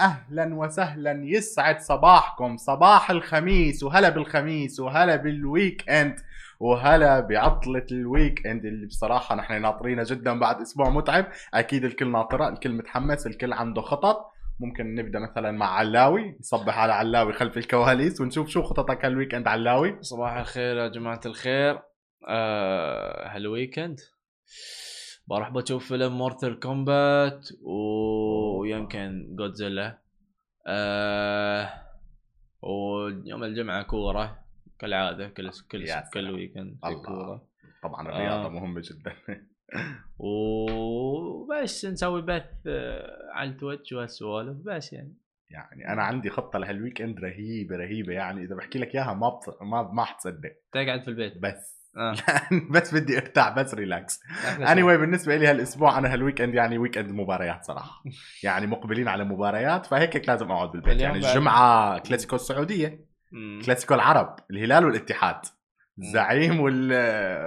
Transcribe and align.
أهلا 0.00 0.54
وسهلا 0.54 1.20
يسعد 1.24 1.80
صباحكم. 1.80 2.56
صباح 2.56 3.10
الخميس 3.10 3.82
وهلا 3.82 4.08
بالخميس 4.08 4.80
وهلا 4.80 5.16
بال 5.16 5.90
weekend 5.90 6.16
وهلا 6.60 7.20
بعطلة 7.20 7.86
ال 7.92 8.46
weekend 8.46 8.64
اللي 8.64 8.86
بصراحة 8.86 9.34
نحن 9.34 9.62
ناطرينها 9.62 10.04
جدا 10.04 10.38
بعد 10.38 10.60
أسبوع 10.60 10.90
متعب. 10.90 11.26
أكيد 11.54 11.84
الكل 11.84 12.12
ناطرة 12.12 12.48
الكل 12.48 12.72
متحمس 12.72 13.26
الكل 13.26 13.52
عنده 13.52 13.82
خطط. 13.82 14.30
ممكن 14.60 14.94
نبدأ 14.94 15.18
مثلا 15.18 15.50
مع 15.50 15.66
علاوي 15.66 16.36
نصبح 16.40 16.78
على 16.78 16.92
علاوي 16.92 17.32
خلف 17.32 17.56
الكواليس 17.56 18.20
ونشوف 18.20 18.48
شو 18.48 18.62
خططك 18.62 19.04
هال 19.04 19.34
weekend 19.34 19.48
علاوي. 19.48 19.98
صباح 20.00 20.32
الخير 20.32 20.76
يا 20.76 20.88
جماعة 20.88 21.20
الخير. 21.26 21.78
آه 22.28 23.28
هال 23.28 23.44
weekend 23.44 24.00
بروح 25.26 25.50
بشوف 25.50 25.88
فيلم 25.88 26.18
Mortal 26.18 26.54
Kombat 26.54 27.48
ويمكن 27.62 29.36
جودزيلا 29.36 29.98
آه 30.66 31.70
ويوم 32.62 33.44
الجمعة 33.44 33.82
كورة 33.82 34.44
كالعادة 34.78 35.28
كل 35.28 35.50
كل. 35.70 35.86
كل 36.14 36.30
weekend 36.30 36.78
في. 36.84 36.94
كورة. 36.94 37.48
طبعا 37.82 38.08
الرياضة 38.08 38.46
آه. 38.46 38.48
مهمة 38.48 38.82
جدا. 38.84 39.12
وبس 40.18 41.84
نسوي 41.84 42.22
بث 42.22 42.66
آه، 42.66 43.30
على 43.32 43.50
ال 43.50 43.56
Twitch 43.56 43.92
وهالسوالف 43.92 44.56
بس 44.64 44.92
يعني. 44.92 45.14
يعني 45.50 45.92
أنا 45.92 46.02
عندي 46.02 46.30
خطة 46.30 46.58
لهال 46.58 47.02
weekend 47.02 47.20
رهيبة 47.20 47.76
رهيبة. 47.76 48.12
يعني 48.12 48.42
إذا 48.42 48.54
بحكي 48.54 48.78
لك 48.78 48.94
إياها 48.94 49.14
ما 49.14 49.28
بت... 49.28 49.62
ما 49.62 49.82
ما 49.92 50.04
حتصدق. 50.04 50.52
تقعد 50.72 51.02
في 51.02 51.08
البيت. 51.08 51.38
بس. 51.38 51.83
آه. 51.96 52.14
بس 52.70 52.94
بدي 52.94 53.18
أرتاح 53.18 53.48
بس 53.48 53.74
relax 53.74 54.20
اني 54.58 54.82
anyway, 54.82 55.00
بالنسبة 55.00 55.36
لي 55.36 55.46
هالأسبوع 55.46 55.98
أنا 55.98 56.12
هال 56.12 56.40
weekend 56.40 56.54
يعني 56.54 56.78
weekend 56.78 57.10
مباريات 57.10 57.64
صراحة. 57.64 58.02
يعني 58.42 58.66
مقبلين 58.66 59.08
على 59.08 59.24
مباريات 59.24 59.86
فهيك 59.86 60.16
هيك 60.16 60.28
لازم 60.28 60.50
أقعد 60.50 60.70
بالبيت. 60.70 61.00
يعني 61.00 61.18
الجمعة 61.18 61.98
كلاسيكو 61.98 62.36
السعودية. 62.36 63.04
كلاسيكو 63.66 63.94
العرب 63.94 64.36
الهلال 64.50 64.84
والاتحاد. 64.84 65.40
الزعيم 65.98 66.60
وال... 66.60 66.92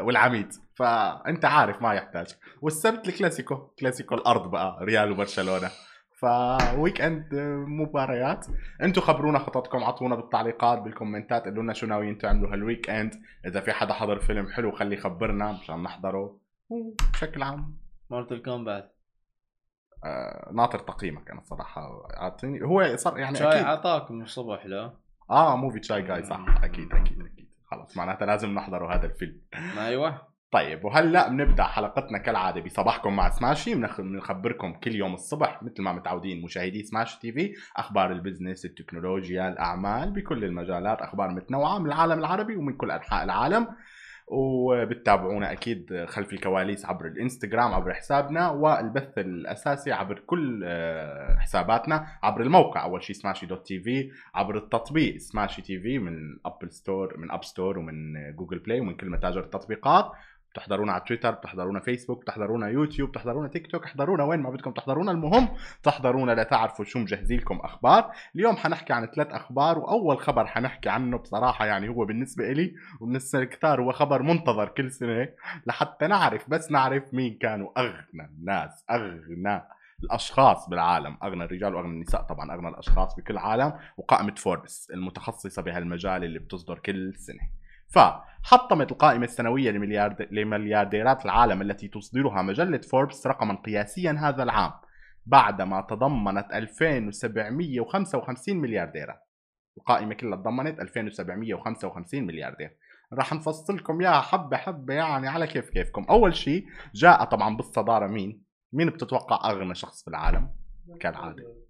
والعميد. 0.02 0.54
فأنت 0.76 1.46
عارف 1.46 1.82
ما 1.82 1.94
يحتاج. 1.94 2.28
والسبت 2.62 3.08
الكلاسيكو 3.08 3.56
كلاسيكو 3.56 4.16
الأرض 4.16 4.52
بقى 4.52 4.78
ريال 4.82 5.12
وبرشلونة. 5.12 5.70
ف 6.22 7.02
weekend 7.02 7.36
مباريات. 7.68 8.46
أنتم 8.82 9.02
خبرونا 9.02 9.40
خططكم 9.40 9.84
عطونا 9.84 10.16
بالتعليقات 10.16 10.82
بالكومنتات 10.82 11.46
قولوا 11.46 11.64
لنا 11.64 11.74
شو 11.74 11.88
ناويين 11.88 12.18
تعملوا 12.18 12.54
هال 12.54 12.90
weekend 12.90 13.14
إذا 13.46 13.62
في 13.62 13.72
حدا 13.72 13.94
حضر 13.94 14.20
فيلم 14.20 14.48
حلو 14.48 14.72
خليه 14.72 14.98
يخبرنا 14.98 15.52
مشان 15.52 15.84
نحضره. 15.84 16.40
وبشكل 16.70 17.44
عام. 17.44 17.78
Mortal 18.10 18.42
Kombat 18.42 18.94
آه 20.06 20.52
ناطر 20.54 20.80
تقييمك 20.80 21.32
أنا 21.32 21.40
الصراحه 21.40 22.08
اعطيني 22.18 22.64
هو 22.64 22.96
صار 22.96 23.18
يعني 23.20 23.36
شاي 23.36 23.48
أكيد. 23.48 23.66
عطاكم 23.66 24.22
الصبح 24.22 24.66
لا؟ 24.66 24.94
آه 25.30 25.56
موفي 25.56 25.80
تشاي 25.80 26.02
جاي 26.02 26.24
صح. 26.24 26.46
أكيد 26.64 26.94
أكيد 26.94 27.22
أكيد. 27.22 27.50
خلاص 27.72 27.98
معناتها 27.98 28.26
لازم 28.26 28.50
نحضره 28.50 28.96
هذا 28.96 29.06
الفيلم. 29.06 29.42
أيوه. 29.78 30.37
طيب 30.52 30.86
وهلأ 30.86 31.30
بنبدأ 31.30 31.64
حلقتنا 31.64 32.18
كالعادة 32.18 32.62
بصباحكم 32.62 33.16
مع 33.16 33.30
سماشي. 33.30 33.76
بنخ- 33.76 34.02
بنخبركم 34.02 34.74
كل 34.74 34.96
يوم 34.96 35.14
الصبح 35.14 35.64
مثل 35.64 35.82
ما 35.82 35.92
متعودين 35.92 36.42
مشاهدي 36.42 36.84
Smashi 36.84 37.18
TV 37.20 37.54
أخبار 37.78 38.12
ال 38.12 38.18
business 38.18 38.66
التكنولوجيا 38.66 39.48
الأعمال 39.50 40.12
بكل 40.12 40.44
المجالات 40.44 41.02
أخبار 41.02 41.30
متنوعة 41.30 41.80
من 41.80 41.86
العالم 41.86 42.20
العربي 42.20 42.56
ومن 42.56 42.74
كل 42.78 42.92
أنحاء 42.92 43.24
العالم. 43.24 43.68
وبتتابعونا 44.30 45.52
أكيد 45.52 46.06
خلف 46.08 46.34
الكواليس 46.34 46.86
عبر 46.86 47.06
الإنستغرام 47.06 47.74
عبر 47.74 47.94
حسابنا 47.94 48.50
والبث 48.50 49.18
الأساسي 49.18 49.92
عبر 49.92 50.20
كل 50.20 50.64
آه، 50.66 51.38
حساباتنا 51.40 52.08
عبر 52.24 52.42
الموقع. 52.42 52.84
أول 52.84 53.04
شيء 53.04 53.16
سماشي 53.16 53.46
dot 53.46 53.68
TV 53.68 54.12
عبر 54.36 54.58
التطبيق. 54.58 55.18
سماشي 55.18 55.62
TV 55.62 56.00
من 56.00 56.14
Apple 56.46 56.72
Store 56.72 57.18
من 57.18 57.32
App 57.32 57.44
Store 57.44 57.80
ومن 57.80 58.14
Google 58.36 58.60
Play 58.60 58.80
ومن 58.80 58.96
كل 58.98 59.10
متاجر 59.10 59.40
التطبيقات. 59.40 60.12
بتحضرونا 60.58 60.92
على 60.92 61.04
تويتر 61.08 61.32
بتحضرونا 61.32 61.80
فيسبوك 61.80 62.22
بتحضرونا 62.22 62.68
يوتيوب 62.68 63.10
بتحضرونا 63.10 63.48
تيك 63.48 63.68
توك 63.72 63.84
احضرونا 63.86 64.24
وين 64.24 64.40
ما 64.40 64.50
بدكم 64.50 64.72
تحضرونا. 64.72 65.12
المهم 65.12 65.50
تحضرونا 65.84 66.42
لتعرفوا 66.42 66.86
شو 66.86 67.00
مجهزين 67.00 67.40
لكم 67.40 67.58
أخبار. 67.58 68.12
اليوم 68.36 68.58
حنحكي 68.58 68.94
عن 68.94 69.06
ثلاث 69.06 69.28
أخبار 69.28 69.80
وأول 69.80 70.20
خبر 70.20 70.46
حنحكي 70.46 70.90
عنه 70.90 71.18
بصراحة 71.18 71.66
يعني 71.66 71.90
هو 71.90 72.06
بالنسبة 72.06 72.52
لي 72.52 72.76
وبالنسبة 73.02 73.40
لكثار 73.42 73.82
هو 73.82 73.92
خبر 73.92 74.22
منتظر 74.22 74.68
كل 74.68 74.92
سنة 74.92 75.30
لحتى 75.68 76.08
نعرف 76.08 76.50
بس 76.50 76.72
نعرف 76.72 77.14
مين 77.14 77.38
كانوا 77.42 77.70
أغنى 77.78 78.26
الناس 78.38 78.86
أغنى 78.92 79.62
الأشخاص 80.04 80.70
بالعالم. 80.70 81.18
أغنى 81.24 81.44
الرجال 81.44 81.76
وأغنى 81.76 81.92
النساء 81.94 82.22
طبعا 82.22 82.54
أغنى 82.54 82.68
الأشخاص 82.68 83.16
بكل 83.16 83.34
العالم 83.34 83.74
وقائمة 83.98 84.36
فوربس 84.36 84.92
المتخصصة 84.94 85.62
بهالمجال 85.62 86.24
اللي 86.24 86.40
بتصدر 86.40 86.80
كل 86.80 87.14
سنة. 87.16 87.57
فحطمت 87.88 88.92
القائمة 88.92 89.26
السنوية 89.26 89.72
لمليارد... 89.72 90.28
لمليارديرات 90.32 91.26
العالم 91.26 91.62
التي 91.62 91.88
تصدرها 91.88 92.42
مجلة 92.42 92.78
فوربس 92.78 93.28
رقما 93.28 93.56
قياسيا 93.56 94.12
هذا 94.12 94.44
العام 94.44 94.72
بعدما 95.26 95.82
تضمنت 95.82 96.54
2755 96.54 98.58
مليارديرا 98.58 99.18
القائمة 99.78 100.14
كلها 100.14 100.38
تضمنت 100.38 100.80
2755 100.80 102.24
ملياردير. 102.24 102.78
راح 103.14 103.34
نفصل 103.34 103.76
لكم 103.76 104.02
اياها 104.02 104.22
حبة 104.22 104.58
حبة 104.58 104.94
يعني 104.94 105.28
على 105.28 105.48
كيف 105.48 105.70
كيفكم. 105.70 106.06
أول 106.10 106.36
شيء 106.36 106.66
جاء 106.96 107.24
طبعا 107.24 107.58
بالصدارة 107.58 108.08
مين؟ 108.08 108.44
مين 108.74 108.90
بتتوقع 108.90 109.52
أغنى 109.52 109.76
شخص 109.76 110.04
في 110.04 110.10
العالم؟ 110.10 110.50
كالعادة. 111.00 111.67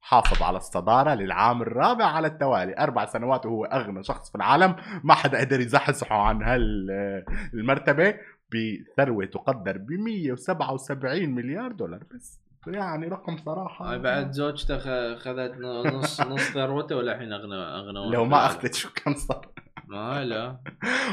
حافظ 0.00 0.42
على 0.42 0.56
الصدارة 0.56 1.14
للعام 1.14 1.62
الرابع 1.62 2.04
على 2.04 2.26
التوالي. 2.26 2.74
أربع 2.78 3.06
سنوات 3.06 3.46
وهو 3.46 3.64
أغنى 3.64 4.02
شخص 4.02 4.30
في 4.30 4.34
العالم. 4.34 4.76
ما 5.04 5.14
حدا 5.14 5.40
قدر 5.40 5.60
يزحزحه 5.60 6.16
عن 6.16 6.42
هالمرتبة. 6.42 8.14
بثروة 8.52 9.24
تقدر 9.24 9.78
ب 9.78 9.90
177 9.90 11.30
مليار 11.30 11.72
دولار. 11.72 12.04
بس 12.14 12.40
يعني 12.66 13.08
رقم 13.08 13.36
صراحة. 13.36 13.92
هاي 13.92 13.98
بعد 13.98 14.30
زوجته 14.30 14.78
خذت 15.16 15.58
نص 15.94 16.20
نص 16.20 16.50
ثروته 16.50 16.96
ولا 16.96 17.12
الحين 17.12 17.32
اغنى 17.32 17.54
أغنى 17.54 18.12
لو. 18.12 18.24
ما 18.24 18.46
أخذت 18.46 18.74
شو 18.74 18.88
كان 18.92 19.14
صار؟ 19.14 19.48
ما 19.88 20.24
لا. 20.24 20.60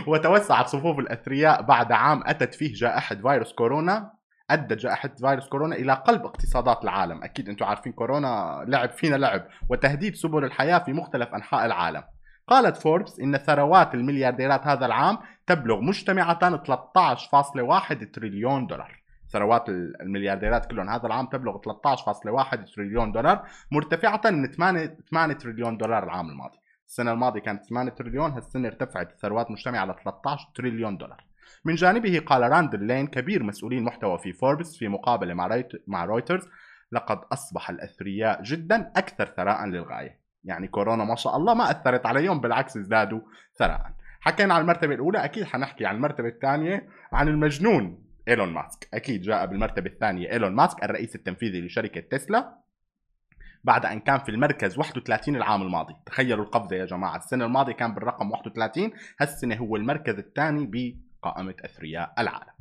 وتوسعت 0.08 0.68
صفوف 0.68 1.00
الأثرياء 1.00 1.62
بعد 1.62 1.92
عام 1.92 2.24
أتت 2.25 2.54
فيه 2.54 2.74
جائحة 2.74 3.16
فيروس 3.16 3.54
كورونا. 3.54 4.17
أدت 4.50 4.74
جائحة 4.74 5.09
فيروس 5.19 5.47
كورونا 5.47 5.75
إلى 5.75 5.94
قلب 5.94 6.25
اقتصادات 6.25 6.84
العالم. 6.84 7.24
أكيد 7.24 7.50
أنتم 7.50 7.66
عارفين 7.66 7.91
كورونا 7.91 8.63
لعب 8.68 8.90
فينا 8.90 9.16
لعب 9.16 9.47
وتهديد 9.69 10.16
سبل 10.16 10.44
الحياة 10.44 10.78
في 10.80 10.94
مختلف 10.94 11.35
أنحاء 11.35 11.66
العالم. 11.66 12.03
قالت 12.47 12.78
فوربس 12.78 13.19
إن 13.19 13.38
ثروات 13.38 13.94
المليارديرات 13.94 14.68
هذا 14.68 14.86
العام 14.86 15.18
تبلغ 15.47 15.81
مجتمعة 15.81 16.40
13.1 16.40 18.12
تريليون 18.13 18.68
دولار. 18.68 19.02
ثروات 19.30 19.69
المليارديرات 19.69 20.66
كلهم 20.66 20.90
هذا 20.90 21.06
العام 21.06 21.25
تبلغ 21.25 21.57
13.1 21.57 22.75
تريليون 22.75 23.12
دولار 23.12 23.47
مرتفعة 23.72 24.22
من 24.25 24.52
8 24.52 24.97
8 25.09 25.34
تريليون 25.34 25.78
دولار 25.78 26.03
العام 26.03 26.30
الماضي. 26.30 26.57
السنة 26.88 27.12
الماضية 27.12 27.41
كانت 27.41 27.66
8 27.66 27.91
تريليون 27.91 28.31
هالسنة 28.31 28.68
ارتفعت 28.68 29.12
الثروات 29.12 29.52
مجتمعة 29.52 29.80
على 29.80 29.96
13 30.03 30.47
تريليون 30.56 30.97
دولار. 30.97 31.24
من 31.66 31.75
جانبه 31.75 32.19
قال 32.19 32.41
راندل 32.41 32.84
لين 32.84 33.08
كبير 33.08 33.44
مسؤولين 33.44 33.84
محتوى 33.84 34.18
في 34.18 34.34
فوربس 34.34 34.78
في 34.78 34.88
مقابلة 34.88 35.34
مع, 35.88 36.06
رويترز 36.06 36.50
لقد 36.91 37.19
أصبح 37.31 37.69
الأثرياء 37.69 38.44
جدا 38.44 38.91
أكثر 38.96 39.25
ثراء 39.25 39.66
للغاية. 39.66 40.19
يعني 40.44 40.68
كورونا 40.68 41.03
ما 41.03 41.16
شاء 41.16 41.38
الله 41.38 41.53
ما 41.53 41.72
أثرت 41.72 42.06
عليهم 42.06 42.41
بالعكس 42.41 42.78
ازدادوا 42.78 43.19
ثراء. 43.59 43.91
حكينا 44.19 44.53
عن 44.53 44.62
المرتبة 44.62 44.96
الأولى 44.96 45.25
أكيد 45.25 45.44
حنحكي 45.44 45.86
عن 45.86 45.96
المرتبة 45.96 46.28
الثانية 46.28 46.90
عن 47.13 47.28
المجنون 47.28 48.03
إيلون 48.28 48.53
ماسك. 48.53 48.88
أكيد 48.94 49.22
جاء 49.22 49.46
بالمرتبة 49.46 49.90
الثانية 49.90 50.31
إيلون 50.31 50.56
ماسك 50.56 50.84
الرئيس 50.84 51.16
التنفيذي 51.16 51.62
لشركة 51.62 52.01
تسلا 52.01 52.57
بعد 53.63 53.86
أن 53.86 54.00
كان 54.00 54.19
في 54.19 54.30
المركز 54.30 54.77
31 54.77 55.36
العام 55.36 55.62
الماضي. 55.62 55.94
تخيلوا 56.06 56.45
القفزة 56.45 56.75
يا 56.75 56.86
جماعة 56.86 57.18
السنة 57.18 57.45
الماضية 57.45 57.74
كان 57.74 57.94
بالرقم 57.94 58.31
31 58.31 58.92
هالسنة 59.19 59.56
هو 59.56 59.75
المركز 59.75 60.18
الثاني 60.18 60.66
بقائمة 61.27 61.56
أثرياء 61.65 62.13
العالم. 62.19 62.53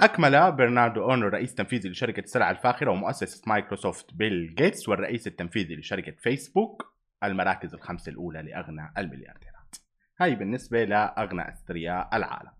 أكمل 0.00 0.52
برنارد 0.52 1.10
أرنو 1.10 1.28
رئيس 1.28 1.54
تنفيذي 1.54 1.88
لشركة 1.88 2.20
السلع 2.20 2.50
الفاخرة 2.50 2.90
ومؤسس 2.90 3.42
مايكروسوفت 3.46 4.14
بيل 4.14 4.54
جيتس 4.54 4.88
والرئيس 4.88 5.26
التنفيذي 5.26 5.76
لشركة 5.76 6.12
فيسبوك 6.12 6.94
المراكز 7.24 7.74
الخمسة 7.74 8.10
الأولى 8.10 8.42
لأغنى 8.42 8.92
المليارديرات. 8.98 9.76
هاي 10.20 10.34
بالنسبة 10.34 10.84
لأغنى 10.84 11.48
أثرياء 11.48 12.08
العالم. 12.16 12.50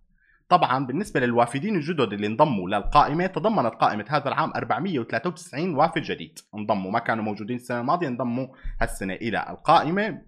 طبعا 0.48 0.86
بالنسبة 0.86 1.20
للوافدين 1.20 1.76
الجدد 1.76 2.12
اللي 2.12 2.26
انضموا 2.26 2.69
للقائمة 2.69 3.26
تضمنت 3.26 3.75
قائمة 3.75 4.04
هذا 4.08 4.28
العام 4.28 4.52
493 4.56 5.75
وافد 5.75 6.02
جديد. 6.02 6.38
انضموا 6.54 6.90
ما 6.90 6.98
كانوا 6.98 7.25
موجودين 7.25 7.56
السنة 7.56 7.80
الماضية 7.80 8.08
انضموا 8.08 8.46
هالسنة 8.80 9.14
إلى 9.14 9.46
القائمة. 9.50 10.22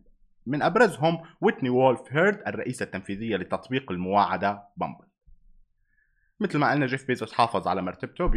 من 0.46 0.62
أبرزهم 0.62 1.22
ويتني 1.40 1.70
وولف 1.70 2.00
هيرد 2.10 2.42
الرئيسة 2.46 2.84
التنفيذية 2.84 3.36
لتطبيق 3.36 3.92
المواعدة 3.92 4.62
بامبل 4.76 5.04
مثل 6.40 6.58
ما 6.58 6.70
قلنا 6.70 6.86
جيف 6.86 7.06
بيزوس 7.06 7.32
حافظ 7.32 7.68
على 7.68 7.82
مرتبته 7.82 8.26
ب 8.26 8.36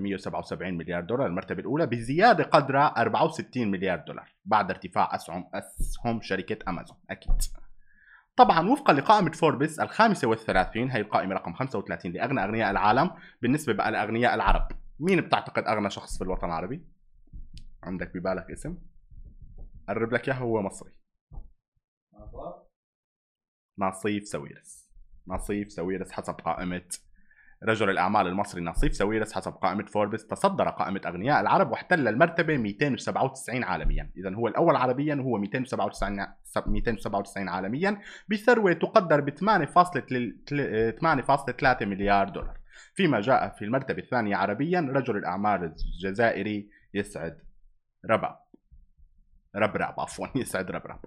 177 0.00 0.74
مليار 0.74 1.02
دولار 1.02 1.26
المرتبة 1.26 1.60
الأولى 1.60 1.86
بزيادة 1.86 2.44
قدرها 2.44 2.86
64 3.00 3.70
مليار 3.70 3.98
دولار 3.98 4.28
بعد 4.44 4.70
ارتفاع 4.70 5.14
أسهم 5.14 5.50
أسهم 5.54 6.20
شركة 6.22 6.70
أمازون 6.70 6.96
أكيد 7.10 7.34
طبعا 8.36 8.68
وفقا 8.68 8.92
لقائمة 8.92 9.30
فوربس 9.30 9.80
الخامسة 9.80 10.28
والثلاثين 10.28 10.90
هي 10.90 11.00
القائمة 11.00 11.34
رقم 11.34 11.52
35 11.52 12.12
لأغنى 12.12 12.44
أغنياء 12.44 12.70
العالم 12.70 13.10
بالنسبة 13.42 13.72
بقى 13.72 13.90
لأغنياء 13.90 14.34
العرب 14.34 14.68
مين 15.00 15.20
بتعتقد 15.20 15.64
أغنى 15.66 15.90
شخص 15.90 16.18
في 16.18 16.24
الوطن 16.24 16.46
العربي؟ 16.46 16.82
عندك 17.82 18.16
ببالك 18.16 18.50
اسم؟ 18.50 18.78
قرب 19.88 20.12
لك 20.12 20.28
إياه 20.28 20.36
هو 20.36 20.62
مصري 20.62 20.90
ناصيف 23.78 24.24
ساويرس 24.24 24.90
ناصيف 25.26 25.72
ساويرس 25.72 26.12
حسب 26.12 26.34
قائمة 26.34 26.82
رجل 27.64 27.90
الأعمال 27.90 28.26
المصري. 28.26 28.60
ناصيف 28.60 28.94
ساويرس 28.94 29.32
حسب 29.32 29.52
قائمة 29.52 29.84
فوربس 29.84 30.26
تصدر 30.26 30.68
قائمة 30.68 31.00
أغنياء 31.06 31.40
العرب 31.40 31.70
واحتل 31.70 32.08
المرتبة 32.08 32.56
297 32.56 33.64
عالميا. 33.64 34.10
إذا 34.16 34.34
هو 34.34 34.48
الأول 34.48 34.76
عربيا 34.76 35.14
وهو 35.14 35.38
297 35.38 36.26
297 36.66 37.48
عالميا. 37.48 38.00
بثروة 38.28 38.72
تقدر 38.72 39.20
ب 39.20 39.30
8.3 39.30 41.86
مليار 41.86 42.28
دولار. 42.28 42.58
فيما 42.94 43.20
جاء 43.20 43.48
في 43.48 43.64
المرتبة 43.64 44.02
الثانية 44.02 44.36
عربيا 44.36 44.80
رجل 44.80 45.16
الأعمال 45.16 45.64
الجزائري 45.64 46.70
يسعد 46.94 47.38
رباب 48.10 48.43
ربرب 49.56 50.00
عفوا 50.00 50.26
يسعد 50.40 50.70
ربرب 50.70 50.98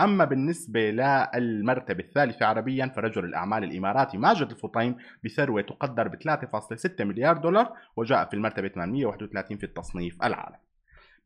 أما 0.00 0.24
بالنسبة 0.24 0.90
للمرتبة 0.90 2.04
الثالثة 2.04 2.46
عربيا 2.46 2.92
فرجل 2.96 3.24
الأعمال 3.24 3.64
الإماراتي 3.64 4.18
ماجد 4.18 4.50
الفطيم 4.50 4.96
بثروة 5.24 5.62
تقدر 5.62 6.08
ب 6.08 6.16
3.6 6.16 7.00
مليار 7.00 7.36
دولار 7.36 7.72
وجاء 7.96 8.28
في 8.28 8.34
المرتبة 8.34 8.68
831 8.68 9.58
في 9.58 9.64
التصنيف 9.64 10.22
العالمي. 10.22 10.58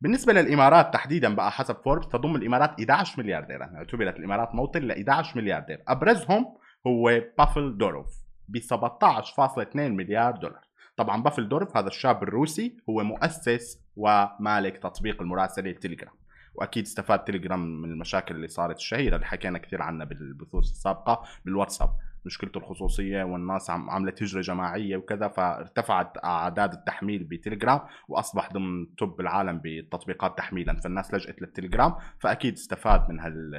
بالنسبة 0.01 0.33
للإمارات 0.33 0.93
تحديدا 0.93 1.35
بقى 1.35 1.51
حسب 1.51 1.75
فوربس 1.75 2.07
تضم 2.07 2.35
الإمارات 2.35 2.69
11 2.69 3.23
مليارديرا 3.23 3.71
اعتبرت 3.75 4.19
الإمارات 4.19 4.55
موطن 4.55 4.81
ل 4.81 4.91
11 4.91 5.37
ملياردير 5.37 5.83
أبرزهم 5.87 6.45
هو 6.87 7.21
بافل 7.37 7.77
دوروف 7.77 8.07
ب 8.47 8.57
17.2 8.57 9.75
مليار 9.75 10.35
دولار. 10.35 10.61
طبعا 10.97 11.23
بافل 11.23 11.49
دوروف 11.49 11.77
هذا 11.77 11.87
الشاب 11.87 12.23
الروسي 12.23 12.77
هو 12.89 13.03
مؤسس 13.03 13.79
ومالك 13.95 14.77
تطبيق 14.77 15.21
المراسلة 15.21 15.71
تليجرام. 15.71 16.20
وأكيد 16.53 16.83
استفاد 16.83 17.19
تليجرام 17.19 17.81
من 17.81 17.91
المشاكل 17.91 18.35
اللي 18.35 18.47
صارت. 18.47 18.75
الشهيرة 18.77 19.15
اللي 19.15 19.25
حكينا 19.25 19.57
كثير 19.57 19.81
عنها 19.81 20.05
بالبثوث 20.05 20.63
السابقة 20.63 21.23
بالواتساب 21.45 21.89
مشكلته 22.25 22.57
الخصوصية 22.57 23.23
والناس 23.23 23.69
عم 23.69 23.89
عملت 23.89 24.23
هجرة 24.23 24.41
جماعية 24.41 24.97
وكذا 24.97 25.27
فارتفعت 25.27 26.17
أعداد 26.25 26.73
التحميل 26.73 27.23
بتليجرام 27.23 27.79
وأصبح 28.07 28.53
ضمن 28.53 28.95
توب 28.95 29.21
العالم 29.21 29.57
بالتطبيقات 29.57 30.37
تحميلا. 30.37 30.79
فالناس 30.79 31.13
لجأت 31.13 31.41
للتليجرام 31.41 31.95
فأكيد 32.19 32.53
استفاد 32.53 33.09
من 33.09 33.19
هال 33.19 33.55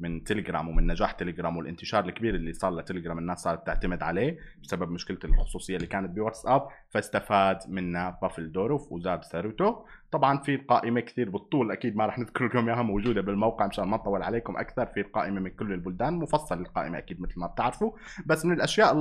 من 0.00 0.24
تليجرام 0.24 0.68
ومن 0.68 0.86
نجاح 0.86 1.12
تليجرام 1.12 1.56
والانتشار 1.56 2.04
الكبير 2.04 2.34
اللي 2.34 2.52
صار 2.52 2.74
لتليجرام 2.76 3.18
الناس 3.18 3.38
صارت 3.38 3.66
تعتمد 3.66 4.02
عليه 4.02 4.38
بسبب 4.62 4.90
مشكلة 4.90 5.18
الخصوصية 5.24 5.76
اللي 5.76 5.86
كانت 5.86 6.10
بواتساب 6.10 6.68
فاستفاد 6.90 7.58
منها 7.68 8.18
بافل 8.22 8.52
دوروف 8.52 8.92
وزاد 8.92 9.24
ثروته 9.24 9.84
طبعا 10.12 10.38
في 10.38 10.56
قائمة 10.56 11.00
كثير 11.00 11.30
بالطول 11.30 11.72
أكيد 11.72 11.96
ما 11.96 12.06
راح 12.06 12.18
نذكر 12.18 12.44
لكم 12.44 12.68
إياها 12.68 12.82
موجودة 12.82 13.20
بالموقع 13.20 13.66
مشان 13.66 13.84
ما 13.84 13.96
نطول 13.96 14.22
عليكم 14.22 14.56
أكثر. 14.56 14.86
في 14.86 15.00
القائمه 15.00 15.40
من 15.40 15.50
كل 15.50 15.72
البلدان 15.72 16.14
مفصل 16.14 16.60
القائمة 16.60 16.98
أكيد 16.98 17.20
مثل 17.20 17.40
ما 17.40 17.46
بتعرفوا. 17.46 17.92
بس 18.26 18.44
من 18.44 18.52
الأشياء 18.52 18.94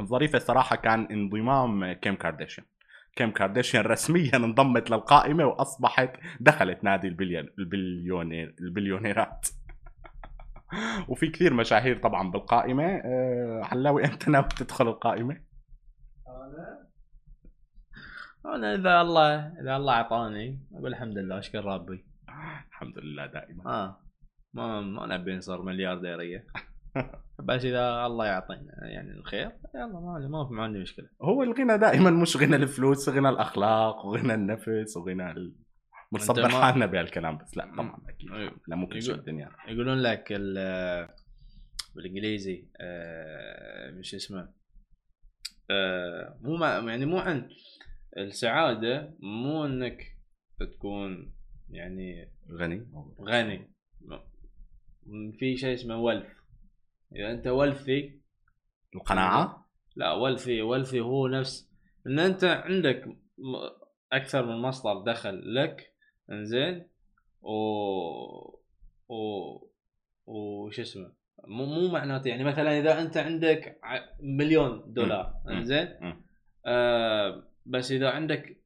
الظريفة 0.00 0.36
الصراحة 0.36 0.76
كان 0.76 1.06
انضمام 1.10 1.92
كيم 1.92 2.14
كارديشيان 2.14 2.66
كيم 3.16 3.30
كارديشيان 3.30 3.84
رسميا 3.84 4.36
انضمت 4.36 4.90
للقائمة 4.90 5.44
وأصبحت 5.44 6.16
دخلت 6.40 6.84
نادي 6.84 7.08
البليون 7.08 7.48
البليونير 7.58 8.54
البليونيرات. 8.60 9.48
وفي 11.08 11.26
كثير 11.26 11.54
مشاهير 11.54 11.98
طبعا 11.98 12.30
بالقائمة. 12.30 12.84
أه 12.84 13.60
علاوي 13.64 14.04
أنت 14.04 14.28
ناوي 14.28 14.48
تدخل 14.56 14.88
القائمة؟ 14.88 15.40
أنا؟ 16.28 16.88
أنا 18.54 18.74
إذا 18.74 19.00
الله 19.00 19.60
إذا 19.60 19.76
الله 19.76 19.92
أعطاني 19.92 20.60
أقول 20.74 20.86
الحمد 20.86 21.18
لله 21.18 21.38
أشكر 21.38 21.64
ربي. 21.64 22.04
الحمد 22.68 22.98
لله 22.98 23.26
دائما. 23.26 23.66
آه 23.66 24.00
ما 24.54 24.80
ما 24.80 25.06
نبي 25.06 25.36
نصير 25.36 25.62
مليارديرية. 25.62 26.46
بس 27.38 27.64
إذا 27.64 28.06
الله 28.06 28.26
يعطينا 28.26 28.72
يعني 28.82 29.10
الخير 29.10 29.52
يلا 29.74 29.86
ما 30.00 30.28
ما 30.30 30.48
في 30.48 30.54
ما 30.54 30.62
عندي 30.62 30.78
مشكلة. 30.78 31.08
هو 31.22 31.42
الغنى 31.42 31.78
دائما 31.78 32.10
مش 32.10 32.36
غنى 32.36 32.56
الفلوس 32.56 33.08
غنى 33.08 33.28
الأخلاق 33.28 34.06
وغنى 34.06 34.34
النفس 34.34 34.96
وغنى 34.96 35.30
ال... 35.30 35.54
بنصبر 36.12 36.42
ما- 36.42 36.48
حالنا 36.62 36.86
بهالكلام 36.86 37.38
بس 37.38 37.56
لا 37.56 37.64
طبعا 37.76 38.02
أكيد. 38.08 38.32
أيوه. 38.32 38.52
لا 38.68 38.76
شيء 39.00 39.10
يقول- 39.10 39.16
بالدنيا. 39.16 39.50
يقولون 39.68 39.98
لك 40.02 40.24
ال- 40.30 41.08
بالإنجليزي 41.96 42.68
آه، 42.80 43.90
مش 43.90 44.14
اسمه 44.14 44.48
آه، 45.70 46.38
مو 46.42 46.56
مع 46.56 46.68
يعني 46.90 47.06
مو 47.06 47.18
عن 47.18 47.48
السعادة 48.18 49.14
مو 49.20 49.66
إنك 49.66 50.02
تكون 50.60 51.34
يعني 51.70 52.32
غني. 52.60 52.86
غني. 53.28 53.70
في 55.38 55.56
شيء 55.56 55.74
اسمه 55.74 55.96
ولف 55.96 56.26
اذا 57.14 57.30
انت 57.30 57.46
ولفي 57.46 58.18
القناعة؟ 58.94 59.68
لا 59.96 60.12
ولفي 60.12 60.62
ولفي 60.62 61.00
هو 61.00 61.28
نفس. 61.28 61.70
إن 62.06 62.18
انت 62.18 62.44
عندك 62.44 63.16
أكثر 64.12 64.46
من 64.46 64.62
مصدر 64.62 65.12
دخل 65.12 65.54
لك 65.54 65.94
إنزين. 66.30 66.88
و 67.42 67.52
و 69.08 69.58
وش 70.26 70.80
اسمه؟ 70.80 71.12
مو 71.46 71.66
مو 71.66 71.88
معناته 71.88 72.28
يعني 72.28 72.44
مثلا 72.44 72.78
إذا 72.78 73.00
أنت 73.00 73.16
عندك 73.16 73.80
مليون 74.20 74.92
دولار. 74.92 75.34
إنزين. 75.50 75.88
آه 76.66 77.44
بس 77.66 77.92
إذا 77.92 78.10
عندك 78.10 78.60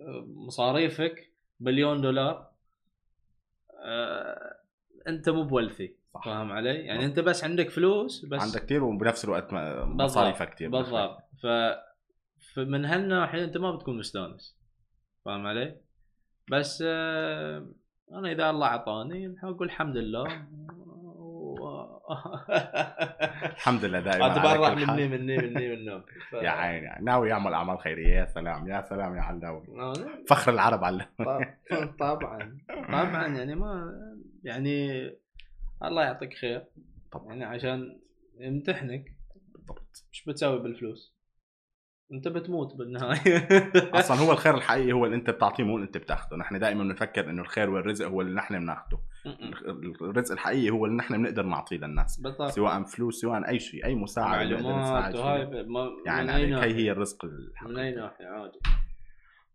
آه، 0.00 0.24
مصاريفك 0.26 1.32
مليون 1.60 2.00
دولار 2.00 2.50
آه 3.84 4.54
أنت 5.08 5.28
مو 5.28 5.44
بولفي 5.44 5.94
صح. 6.14 6.24
فاهم 6.24 6.52
علي؟ 6.52 6.74
يعني 6.74 7.04
أنت 7.04 7.20
بس 7.20 7.44
عندك 7.44 7.70
فلوس 7.70 8.24
بس 8.26 8.40
عندك 8.42 8.64
كثير 8.64 8.84
وبنفس 8.84 9.24
الوقت 9.24 9.52
م- 9.52 9.96
مصاريفها 9.96 10.44
كثير 10.46 10.70
بالضبط. 10.70 11.18
ف 11.42 11.46
فمن 12.54 12.84
هالناحيه 12.84 13.44
أنت 13.44 13.56
ما 13.56 13.76
بتكون 13.76 13.98
مستانس. 13.98 14.58
فاهم 15.24 15.46
علي؟ 15.46 15.76
بس 16.50 16.84
آه، 16.86 17.66
أنا 18.12 18.32
إذا 18.32 18.50
الله 18.50 18.66
أعطاني 18.66 19.34
أقول 19.44 19.66
الحمد 19.66 19.96
لله. 19.96 20.46
الحمد 23.44 23.84
لله 23.84 24.00
دائما 24.00 24.26
اتبرع. 24.36 24.74
مني 24.74 25.08
مني 25.08 25.36
مني 25.38 25.76
منه 25.76 26.00
ف... 26.30 26.34
يا 26.46 26.50
عيني 26.50 26.88
ناوي 27.02 27.28
يعمل 27.28 27.52
أعمال 27.54 27.78
خيرية. 27.78 28.08
يا 28.20 28.24
سلام 28.26 28.68
يا 28.68 28.82
سلام 28.82 29.16
يا 29.16 29.20
علاوي 29.20 29.66
فخر 30.28 30.52
العرب 30.52 30.84
علاوي 30.84 31.10
طب- 31.18 31.96
طبعا. 32.00 32.58
طبعا 32.88 33.26
يعني 33.26 33.54
ما 33.54 33.92
يعني 34.44 34.90
الله 35.82 36.02
يعطيك 36.02 36.34
خير. 36.34 36.64
طبعا 37.12 37.26
يعني 37.28 37.44
عشان 37.44 38.00
يمتحنك. 38.40 39.04
بالضبط. 39.52 40.04
إيش 40.12 40.24
بتسوي 40.24 40.58
بالفلوس؟ 40.58 41.14
أنت 42.12 42.28
بتموت 42.28 42.74
بالنهاية. 42.74 43.48
أصلا 44.00 44.16
هو 44.16 44.32
الخير 44.32 44.54
الحقيقي 44.54 44.92
هو 44.92 45.04
اللي 45.04 45.16
أنت 45.16 45.30
بتعطيه 45.30 45.64
مو 45.64 45.76
اللي 45.76 45.86
أنت 45.86 45.96
بتاخده. 45.96 46.36
نحن 46.36 46.58
دائما 46.58 46.84
بنفكر 46.84 47.30
إنه 47.30 47.42
الخير 47.42 47.70
والرزق 47.70 48.06
هو 48.06 48.20
اللي 48.20 48.34
نحن 48.34 48.58
بناخده. 48.58 48.98
الرزق 50.02 50.32
الحقيقي 50.32 50.70
هو 50.70 50.86
اللي 50.86 50.96
نحن 50.96 51.16
بنقدر 51.16 51.42
نعطيه 51.42 51.76
للناس. 51.76 52.20
بالضبط. 52.20 52.50
سواء 52.50 52.82
فلوس 52.82 53.20
سواء 53.20 53.48
أي 53.48 53.58
شيء 53.58 53.84
أي 53.84 53.94
مساعدة 53.94 54.56
معلومات 54.56 55.14
وهاي. 55.14 55.64
ما 55.64 55.90
يعني 56.06 56.32
هي 56.32 56.74
هي 56.74 56.90
الرزق 56.90 57.24
من 57.24 57.30
أي 57.78 57.88
الحقيقي. 57.88 57.96
ناحية؟ 57.96 58.26
عادي. 58.26 58.58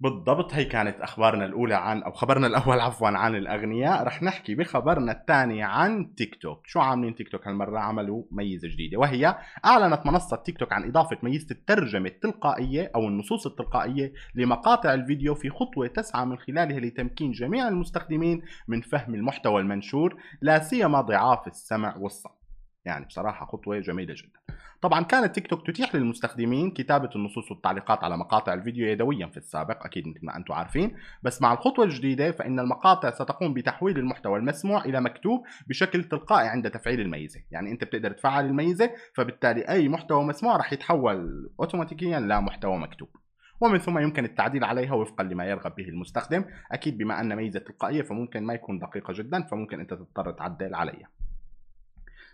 بالضبط 0.01 0.53
هي 0.53 0.65
كانت 0.65 1.01
أخبارنا 1.01 1.45
الأولى 1.45 1.75
عن 1.75 2.03
أو 2.03 2.11
خبرنا 2.11 2.47
الأول 2.47 2.79
عفوا 2.79 3.07
عن 3.07 3.35
الأغنياء. 3.35 4.03
رح 4.03 4.23
نحكي 4.23 4.55
بخبرنا 4.55 5.11
الثاني 5.11 5.63
عن 5.63 6.15
تيك 6.15 6.35
توك. 6.35 6.67
شو 6.67 6.79
عاملين 6.79 7.15
تيك 7.15 7.29
توك 7.29 7.47
هالمرة؟ 7.47 7.79
عملوا 7.79 8.23
ميزة 8.31 8.67
جديدة 8.67 8.97
وهي 8.97 9.35
أعلنت 9.65 10.05
منصة 10.05 10.37
تيك 10.37 10.57
توك 10.57 10.73
عن 10.73 10.87
إضافة 10.87 11.17
ميزة 11.23 11.47
الترجمة 11.51 12.09
التلقائية 12.09 12.91
أو 12.95 13.07
النصوص 13.07 13.47
التلقائية 13.47 14.13
لمقاطع 14.35 14.93
الفيديو 14.93 15.35
في 15.35 15.49
خطوة 15.49 15.87
تسعى 15.87 16.25
من 16.25 16.37
خلالها 16.37 16.79
لتمكين 16.79 17.31
جميع 17.31 17.67
المستخدمين 17.67 18.41
من 18.67 18.81
فهم 18.81 19.15
المحتوى 19.15 19.61
المنشور 19.61 20.15
لا 20.41 20.59
سيما 20.59 21.01
ضعاف 21.01 21.47
السمع 21.47 21.97
والصوت. 21.97 22.38
يعني 22.85 23.05
بصراحة 23.05 23.45
خطوة 23.45 23.79
جميلة 23.79 24.13
جدا. 24.13 24.39
طبعا 24.81 25.03
كانت 25.03 25.35
تيك 25.35 25.47
توك 25.47 25.67
تتيح 25.67 25.95
للمستخدمين 25.95 26.71
كتابة 26.71 27.09
النصوص 27.15 27.51
والتعليقات 27.51 28.03
على 28.03 28.17
مقاطع 28.17 28.53
الفيديو 28.53 28.87
يدويا 28.87 29.27
في 29.27 29.37
السابق 29.37 29.85
أكيد 29.85 30.07
مثل 30.07 30.25
ما 30.25 30.37
أنتم 30.37 30.53
عارفين. 30.53 30.95
بس 31.23 31.41
مع 31.41 31.53
الخطوة 31.53 31.85
الجديدة 31.85 32.31
فإن 32.31 32.59
المقاطع 32.59 33.11
ستقوم 33.11 33.53
بتحويل 33.53 33.97
المحتوى 33.97 34.39
المسموع 34.39 34.85
إلى 34.85 35.01
مكتوب 35.01 35.43
بشكل 35.67 36.03
تلقائي 36.03 36.47
عند 36.47 36.71
تفعيل 36.71 37.01
الميزة. 37.01 37.39
يعني 37.51 37.71
أنت 37.71 37.83
بتقدر 37.83 38.11
تفعل 38.11 38.45
الميزة 38.45 38.91
فبالتالي 39.15 39.61
أي 39.61 39.89
محتوى 39.89 40.23
مسموع 40.23 40.57
رح 40.57 40.73
يتحول 40.73 41.49
أوتوماتيكيا 41.59 42.19
لمحتوى 42.19 42.77
مكتوب. 42.77 43.09
ومن 43.61 43.77
ثم 43.77 43.99
يمكن 43.99 44.25
التعديل 44.25 44.63
عليها 44.63 44.93
وفقا 44.93 45.23
لما 45.23 45.45
يرغب 45.45 45.75
به 45.75 45.83
المستخدم. 45.83 46.45
أكيد 46.71 46.97
بما 46.97 47.21
أن 47.21 47.35
ميزة 47.35 47.59
تلقائية 47.59 48.01
فممكن 48.01 48.43
ما 48.43 48.53
يكون 48.53 48.79
دقيقة 48.79 49.13
جدا 49.13 49.43
فممكن 49.43 49.79
أنت 49.79 49.93
تضطر 49.93 50.31
تعدل 50.31 50.75
عليها. 50.75 51.09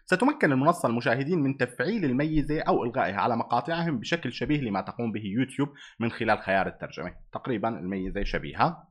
ستمكن 0.05 0.51
المنصة 0.51 0.89
المشاهدين 0.89 1.39
من 1.39 1.57
تفعيل 1.57 2.05
الميزة 2.05 2.61
أو 2.61 2.83
إلغائها 2.83 3.15
على 3.15 3.37
مقاطعهم 3.37 3.99
بشكل 3.99 4.33
شبيه 4.33 4.61
لما 4.61 4.81
تقوم 4.81 5.11
به 5.11 5.23
يوتيوب 5.25 5.69
من 5.99 6.11
خلال 6.11 6.39
خيار 6.39 6.67
الترجمة. 6.67 7.13
تقريبا 7.33 7.69
الميزة 7.69 8.23
شبيهة. 8.23 8.87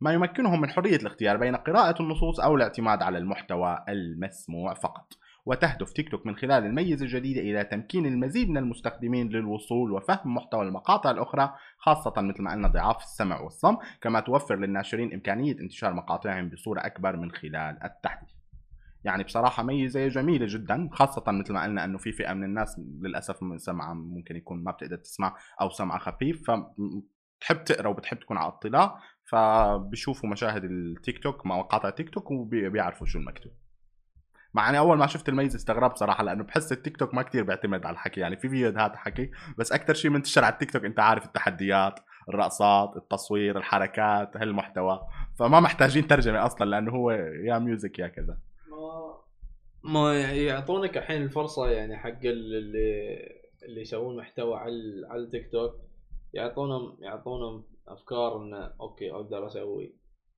ما 0.00 0.12
يمكنهم 0.12 0.60
من 0.60 0.70
حرية 0.70 0.96
الاختيار 0.96 1.36
بين 1.36 1.56
قراءة 1.56 2.02
النصوص 2.02 2.40
أو 2.40 2.56
الاعتماد 2.56 3.02
على 3.02 3.18
المحتوى 3.18 3.84
المسموع 3.88 4.74
فقط. 4.74 5.12
وتهدف 5.46 5.92
تيك 5.92 6.10
توك 6.10 6.26
من 6.26 6.36
خلال 6.36 6.64
الميزة 6.66 7.04
الجديدة 7.04 7.40
إلى 7.40 7.64
تمكين 7.64 8.06
المزيد 8.06 8.48
من 8.48 8.56
المستخدمين 8.56 9.28
للوصول 9.28 9.92
وفهم 9.92 10.34
محتوى 10.34 10.62
المقاطع 10.62 11.10
الأخرى 11.10 11.54
خاصة 11.78 12.12
مثل 12.16 12.42
ما 12.42 12.52
قلنا 12.52 12.68
ضعاف 12.68 13.02
السمع 13.02 13.40
والصم 13.40 13.76
كما 14.00 14.20
توفر 14.20 14.56
للناشرين 14.56 15.12
إمكانية 15.12 15.60
انتشار 15.60 15.94
مقاطعهم 15.94 16.48
بصورة 16.48 16.80
أكبر 16.80 17.16
من 17.16 17.30
خلال 17.30 17.78
التحديث. 17.84 18.41
يعني 19.04 19.24
بصراحة 19.24 19.62
ميزة 19.62 20.08
جميلة 20.08 20.46
جدا 20.48 20.88
خاصة 20.92 21.24
مثل 21.32 21.52
ما 21.52 21.62
قلنا 21.62 21.84
إنه 21.84 21.98
في 21.98 22.12
فئة 22.12 22.32
من 22.32 22.44
الناس 22.44 22.80
للأسف 23.00 23.36
سمعها 23.56 23.94
ممكن 23.94 24.36
يكون 24.36 24.64
ما 24.64 24.70
بتقدر 24.70 24.96
تسمع 24.96 25.36
أو 25.60 25.70
سمعها 25.70 25.98
خفيف 25.98 26.50
فبتحب 26.50 27.64
تقرأ 27.64 27.88
وبتحب 27.88 28.18
تكون 28.18 28.36
على 28.36 28.48
اطلاع 28.48 28.98
فبشوفوا 29.24 30.28
مشاهد 30.28 30.64
التيك 30.64 31.22
توك 31.22 31.46
مقاطع 31.46 31.90
تيك 31.90 32.10
توك 32.10 32.30
وبيعرفوا 32.30 33.06
شو 33.06 33.18
المكتوب. 33.18 33.52
مع 34.54 34.68
إني 34.70 34.78
أول 34.78 34.98
ما 34.98 35.06
شفت 35.06 35.28
الميزة 35.28 35.56
استغربت 35.56 35.96
صراحة 35.96 36.24
لأنه 36.24 36.44
بحس 36.44 36.72
التيك 36.72 36.96
توك 36.96 37.14
ما 37.14 37.22
كثير 37.22 37.44
بيعتمد 37.44 37.86
على 37.86 37.94
الحكي 37.94 38.20
يعني 38.20 38.36
في 38.36 38.48
فيديوهات 38.48 38.96
حكي 38.96 39.30
بس 39.58 39.72
أكثر 39.72 39.94
شيء 39.94 40.10
منتشر 40.10 40.44
على 40.44 40.52
التيك 40.52 40.70
توك 40.70 40.84
أنت 40.84 41.00
عارف 41.00 41.24
التحديات 41.24 42.00
الرقصات 42.28 42.96
التصوير 42.96 43.58
الحركات 43.58 44.36
هالمحتوى 44.36 45.00
فما 45.38 45.60
محتاجين 45.60 46.06
ترجمة 46.06 46.46
أصلا 46.46 46.66
لأنه 46.70 46.90
هو 46.92 47.10
يا 47.44 47.58
music 47.58 47.98
يا 47.98 48.08
كذا. 48.08 48.38
ما 49.84 50.22
يعطونك 50.32 50.96
الحين 50.96 51.22
الفرصة 51.22 51.70
يعني 51.70 51.96
حق 51.96 52.24
اللي 52.24 53.42
اللي 53.62 53.80
يسوون 53.80 54.16
محتوى 54.16 54.56
على 54.56 55.06
على 55.10 55.22
التيك 55.22 55.52
توك. 55.52 55.74
يعطونهم 56.34 56.96
يعطونهم 57.00 57.64
أفكار 57.88 58.36
انه 58.42 58.72
أوكي 58.80 59.12
أقدر 59.12 59.46
أسوي 59.46 59.94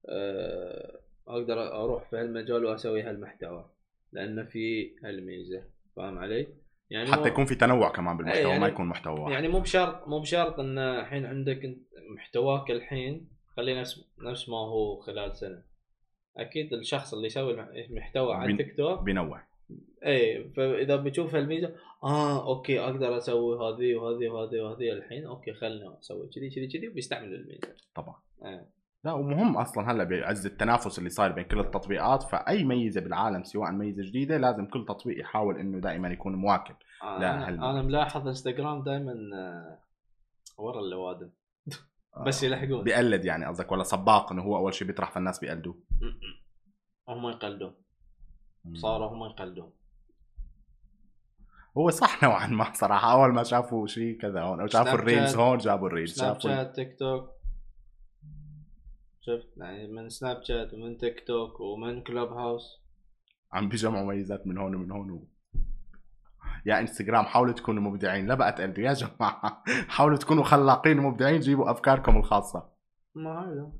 آه، 0.08 1.00
أقدر 1.28 1.82
أروح 1.84 2.10
في 2.10 2.16
هالمجال 2.16 2.64
وأسوي 2.64 3.02
هالمحتوى 3.02 3.70
لأنه 4.12 4.44
في 4.44 4.96
هالميزة. 5.04 5.62
فاهم 5.96 6.18
علي؟ 6.18 6.46
يعني 6.90 7.12
حتى 7.12 7.28
يكون 7.28 7.44
في 7.44 7.54
تنوع 7.54 7.92
كمان 7.92 8.16
بالمحتوى 8.16 8.42
يعني 8.42 8.60
ما 8.60 8.68
يكون 8.68 8.86
محتوى 8.86 9.20
واحد. 9.20 9.32
يعني 9.32 9.48
مو 9.48 9.60
بشرط 9.60 10.08
مو 10.08 10.20
بشرط 10.20 10.60
إن 10.60 10.78
الحين 10.78 11.26
عندك 11.26 11.76
محتواك 12.16 12.70
الحين 12.70 13.28
خليه 13.56 13.80
نفس 13.80 14.04
نفس 14.18 14.48
ما 14.48 14.56
هو 14.56 14.96
خلال 14.96 15.36
سنة. 15.36 15.62
أكيد 16.36 16.72
الشخص 16.72 17.14
اللي 17.14 17.26
يسوي 17.26 17.60
المحتوى 17.84 18.34
على 18.34 18.52
التيك 18.52 18.76
توك. 18.76 19.02
بينوع. 19.02 19.42
إيه 20.04 20.52
فإذا 20.52 20.96
بتشوف 20.96 21.34
هالميزه 21.34 21.74
آه 22.04 22.46
okay 22.46 22.80
أقدر 22.80 23.16
أسوي 23.16 23.56
هذه 23.56 23.94
وهذه 23.94 24.28
وهذه 24.28 24.60
وهذه 24.60 24.92
الحين 24.92 25.26
okay 25.26 25.52
خلنا 25.52 25.98
أسوي 26.00 26.28
كذي 26.34 26.50
كذي 26.50 26.66
كذي 26.66 26.88
وبيستعمل 26.88 27.34
الميزة. 27.34 27.68
طبعا. 27.94 28.14
إيه. 28.44 28.66
لا 29.04 29.12
ومهم 29.12 29.56
أصلا 29.56 29.92
هلأ 29.92 30.04
بعز 30.04 30.46
التنافس 30.46 30.98
اللي 30.98 31.10
صاير 31.10 31.32
بين 31.32 31.44
كل 31.44 31.60
التطبيقات 31.60 32.22
فأي 32.22 32.64
ميزة 32.64 33.00
بالعالم 33.00 33.44
سواء 33.44 33.72
ميزة 33.72 34.02
جديدة 34.02 34.36
لازم 34.36 34.66
كل 34.66 34.84
تطبيق 34.88 35.20
يحاول 35.20 35.58
إنه 35.58 35.78
دائما 35.78 36.08
يكون 36.08 36.34
مواكب 36.34 36.74
آه 37.02 37.18
لا 37.18 37.48
أنا, 37.48 37.70
أنا 37.70 37.82
ملاحظ 37.82 38.28
إنستغرام 38.28 38.82
دائما 38.82 39.12
آه، 39.34 39.78
ورا 40.58 40.80
اللوادم. 40.80 41.30
بس 42.26 42.42
يلحقون. 42.42 42.84
بيقلد 42.84 43.24
يعني 43.24 43.46
قصدك 43.46 43.72
ولا 43.72 43.82
سباق 43.82 44.32
إنه 44.32 44.42
هو 44.42 44.56
أول 44.56 44.74
شيء 44.74 44.86
بيطرح 44.86 45.10
فالناس 45.10 45.38
بيقلدوه؟ 45.38 45.82
هم 47.08 47.28
يقلدون 47.28 47.74
صاروا 48.74 49.08
هم 49.08 49.24
يقلدون 49.24 49.72
هو 51.78 51.90
صح 51.90 52.22
نوعا 52.22 52.46
ما 52.46 52.72
صراحة 52.72 53.12
أول 53.12 53.32
ما 53.32 53.42
شافوا 53.42 53.86
شيء 53.86 54.20
كذا 54.20 54.42
هون 54.42 54.60
أو 54.60 54.66
شافوا 54.66 54.92
ال 54.92 55.00
Reels 55.00 55.36
هون 55.36 55.58
جابوا 55.58 55.88
ال 55.88 55.92
Reels 55.92 56.12
سناب 56.12 56.40
شات 56.40 56.76
تيك 56.76 56.98
توك 56.98 57.30
شفت؟ 59.20 59.56
يعني 59.56 59.86
من 59.86 60.08
سناب 60.08 60.42
شات 60.42 60.74
ومن 60.74 60.98
تيك 60.98 61.26
توك 61.26 61.60
ومن 61.60 62.02
كلوب 62.02 62.32
هاوس 62.32 62.84
عم 63.52 63.68
بيجمعوا 63.68 64.06
ميزات 64.06 64.46
من 64.46 64.58
هون 64.58 64.74
ومن 64.74 64.90
هون 64.90 65.10
و... 65.10 65.28
يا 66.66 66.80
انستغرام 66.80 67.24
حاولوا 67.24 67.52
تكونوا 67.52 67.82
مبدعين. 67.82 68.26
لا 68.26 68.34
بقى 68.34 68.52
تقلدوا 68.52 68.84
يا 68.84 68.92
جماعة. 68.92 69.62
حاولوا 69.94 70.16
تكونوا 70.16 70.44
خلاقين 70.44 70.98
ومبدعين 70.98 71.40
جيبوا 71.40 71.70
أفكاركم 71.70 72.16
الخاصة. 72.16 72.70
ما 73.14 73.40
هذا. 73.40 73.72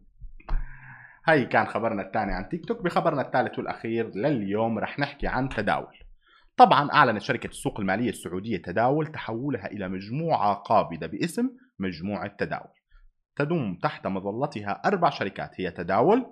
هاي 1.27 1.47
كان 1.47 1.67
خبرنا 1.67 2.03
الثاني 2.03 2.33
عن 2.33 2.49
تيك 2.49 2.65
توك. 2.65 2.83
بخبرنا 2.83 3.23
الثالث 3.23 3.59
والأخير 3.59 4.11
لليوم 4.15 4.79
رح 4.79 4.99
نحكي 4.99 5.27
عن 5.27 5.49
تداول. 5.49 5.99
طبعا 6.57 6.93
أعلنت 6.93 7.23
شركة 7.23 7.47
السوق 7.47 7.81
المالية 7.81 8.09
السعودية 8.09 8.57
تداول 8.57 9.07
تحولها 9.07 9.67
إلى 9.67 9.89
مجموعة 9.89 10.55
قابضة 10.55 11.07
باسم 11.07 11.51
مجموعة 11.79 12.37
تداول. 12.39 12.75
تضم 13.37 13.75
تحت 13.83 14.07
مظلتها 14.07 14.83
أربع 14.85 15.11
شركات 15.11 15.61
هي 15.61 15.71
تداول 15.71 16.27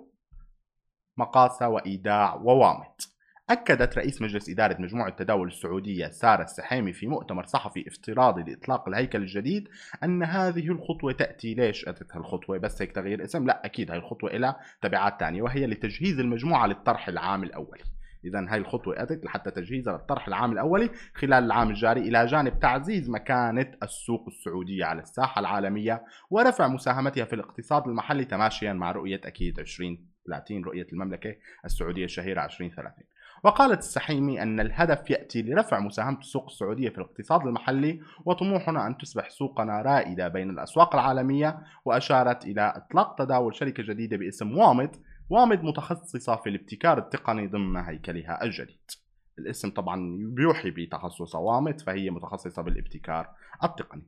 مقاسة 1.17 1.69
وإيداع 1.69 2.35
ووامت. 2.35 3.12
أكدت 3.49 3.97
رئيس 3.97 4.21
مجلس 4.21 4.49
إدارة 4.49 4.81
مجموعة 4.81 5.07
التداول 5.07 5.47
السعودية 5.47 6.07
سارة 6.07 6.43
السحيمي 6.43 6.93
في 6.93 7.07
مؤتمر 7.07 7.45
صحفي 7.45 7.87
افتراضي 7.87 8.43
لإطلاق 8.43 8.87
الهيكل 8.87 9.21
الجديد 9.21 9.67
أن 10.03 10.23
هذه 10.23 10.67
الخطوة 10.71 11.11
تأتي. 11.11 11.53
ليش 11.53 11.87
أتت 11.87 12.15
هالخطوة 12.15 12.57
بس 12.57 12.81
هيك 12.81 12.91
تغيير 12.91 13.23
اسم. 13.23 13.45
لا 13.45 13.65
أكيد 13.65 13.91
هاي 13.91 13.99
الخطوة 13.99 14.29
لها 14.29 14.59
تبعات 14.81 15.19
ثانية 15.19 15.41
وهي 15.41 15.67
لتجهيز 15.67 16.19
المجموعة 16.19 16.67
للطرح 16.67 17.07
العام 17.07 17.43
الأولي 17.43 17.83
إذا 18.25 18.45
هاي 18.49 18.57
الخطوة 18.57 19.03
أتت 19.03 19.25
لحتى 19.25 19.51
تجهيزها 19.51 19.93
للطرح 19.93 20.27
العام 20.27 20.51
الأولي 20.51 20.89
خلال 21.13 21.43
العام 21.43 21.69
الجاري 21.69 22.01
إلى 22.01 22.25
جانب 22.25 22.59
تعزيز 22.59 23.09
مكانة 23.09 23.71
السوق 23.83 24.27
السعودية 24.27 24.85
على 24.85 25.01
الساحة 25.01 25.39
العالمية 25.39 26.03
ورفع 26.29 26.67
مساهمتها 26.67 27.25
في 27.25 27.33
الاقتصاد 27.33 27.87
المحلي 27.87 28.25
تماشيا 28.25 28.73
مع 28.73 28.91
رؤية 28.91 29.21
أكيد 29.25 29.59
2030 29.59 30.63
رؤية 30.63 30.87
المملكة 30.93 31.35
السعودية 31.65 32.05
الشهيرة 32.05 32.45
2030 32.45 33.12
وقالت 33.43 33.79
السحيمي 33.79 34.41
أن 34.41 34.59
الهدف 34.59 35.09
يأتي 35.09 35.41
لرفع 35.41 35.79
مساهمة 35.79 36.19
السوق 36.19 36.45
السعودية 36.45 36.89
في 36.89 36.97
الاقتصاد 36.97 37.41
المحلي 37.41 38.01
وطموحنا 38.25 38.87
أن 38.87 38.97
تصبح 38.97 39.29
سوقنا 39.29 39.81
رائدة 39.81 40.27
بين 40.27 40.49
الأسواق 40.49 40.95
العالمية 40.95 41.59
وأشارت 41.85 42.45
إلى 42.45 42.73
إطلاق 42.75 43.15
تداول 43.15 43.55
شركة 43.55 43.83
جديدة 43.83 44.17
باسم 44.17 44.57
وامد 44.57 44.95
وامد 45.29 45.63
متخصصة 45.63 46.35
في 46.35 46.49
الابتكار 46.49 46.97
التقني 46.97 47.47
ضمن 47.47 47.77
هيكلها 47.77 48.43
الجديد. 48.43 48.91
الاسم 49.39 49.69
طبعا 49.69 50.17
بيوحي 50.19 50.71
بتخصص 50.71 51.35
وامد 51.35 51.81
فهي 51.81 52.09
متخصصة 52.09 52.61
بالابتكار 52.61 53.29
التقني. 53.63 54.07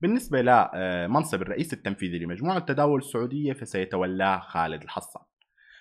بالنسبة 0.00 0.42
لمنصب 0.42 1.42
الرئيس 1.42 1.72
التنفيذي 1.72 2.18
لمجموعة 2.18 2.56
التداول 2.56 2.98
السعودية 2.98 3.52
فسيتولاه 3.52 4.38
خالد 4.38 4.82
الحصان. 4.82 5.22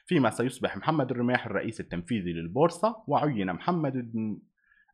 فيما 0.05 0.29
سيصبح 0.29 0.77
محمد 0.77 1.11
الرميح 1.11 1.45
الرئيس 1.45 1.79
التنفيذي 1.79 2.33
للبورصة 2.33 3.03
وعين 3.07 3.53
محمد 3.53 4.11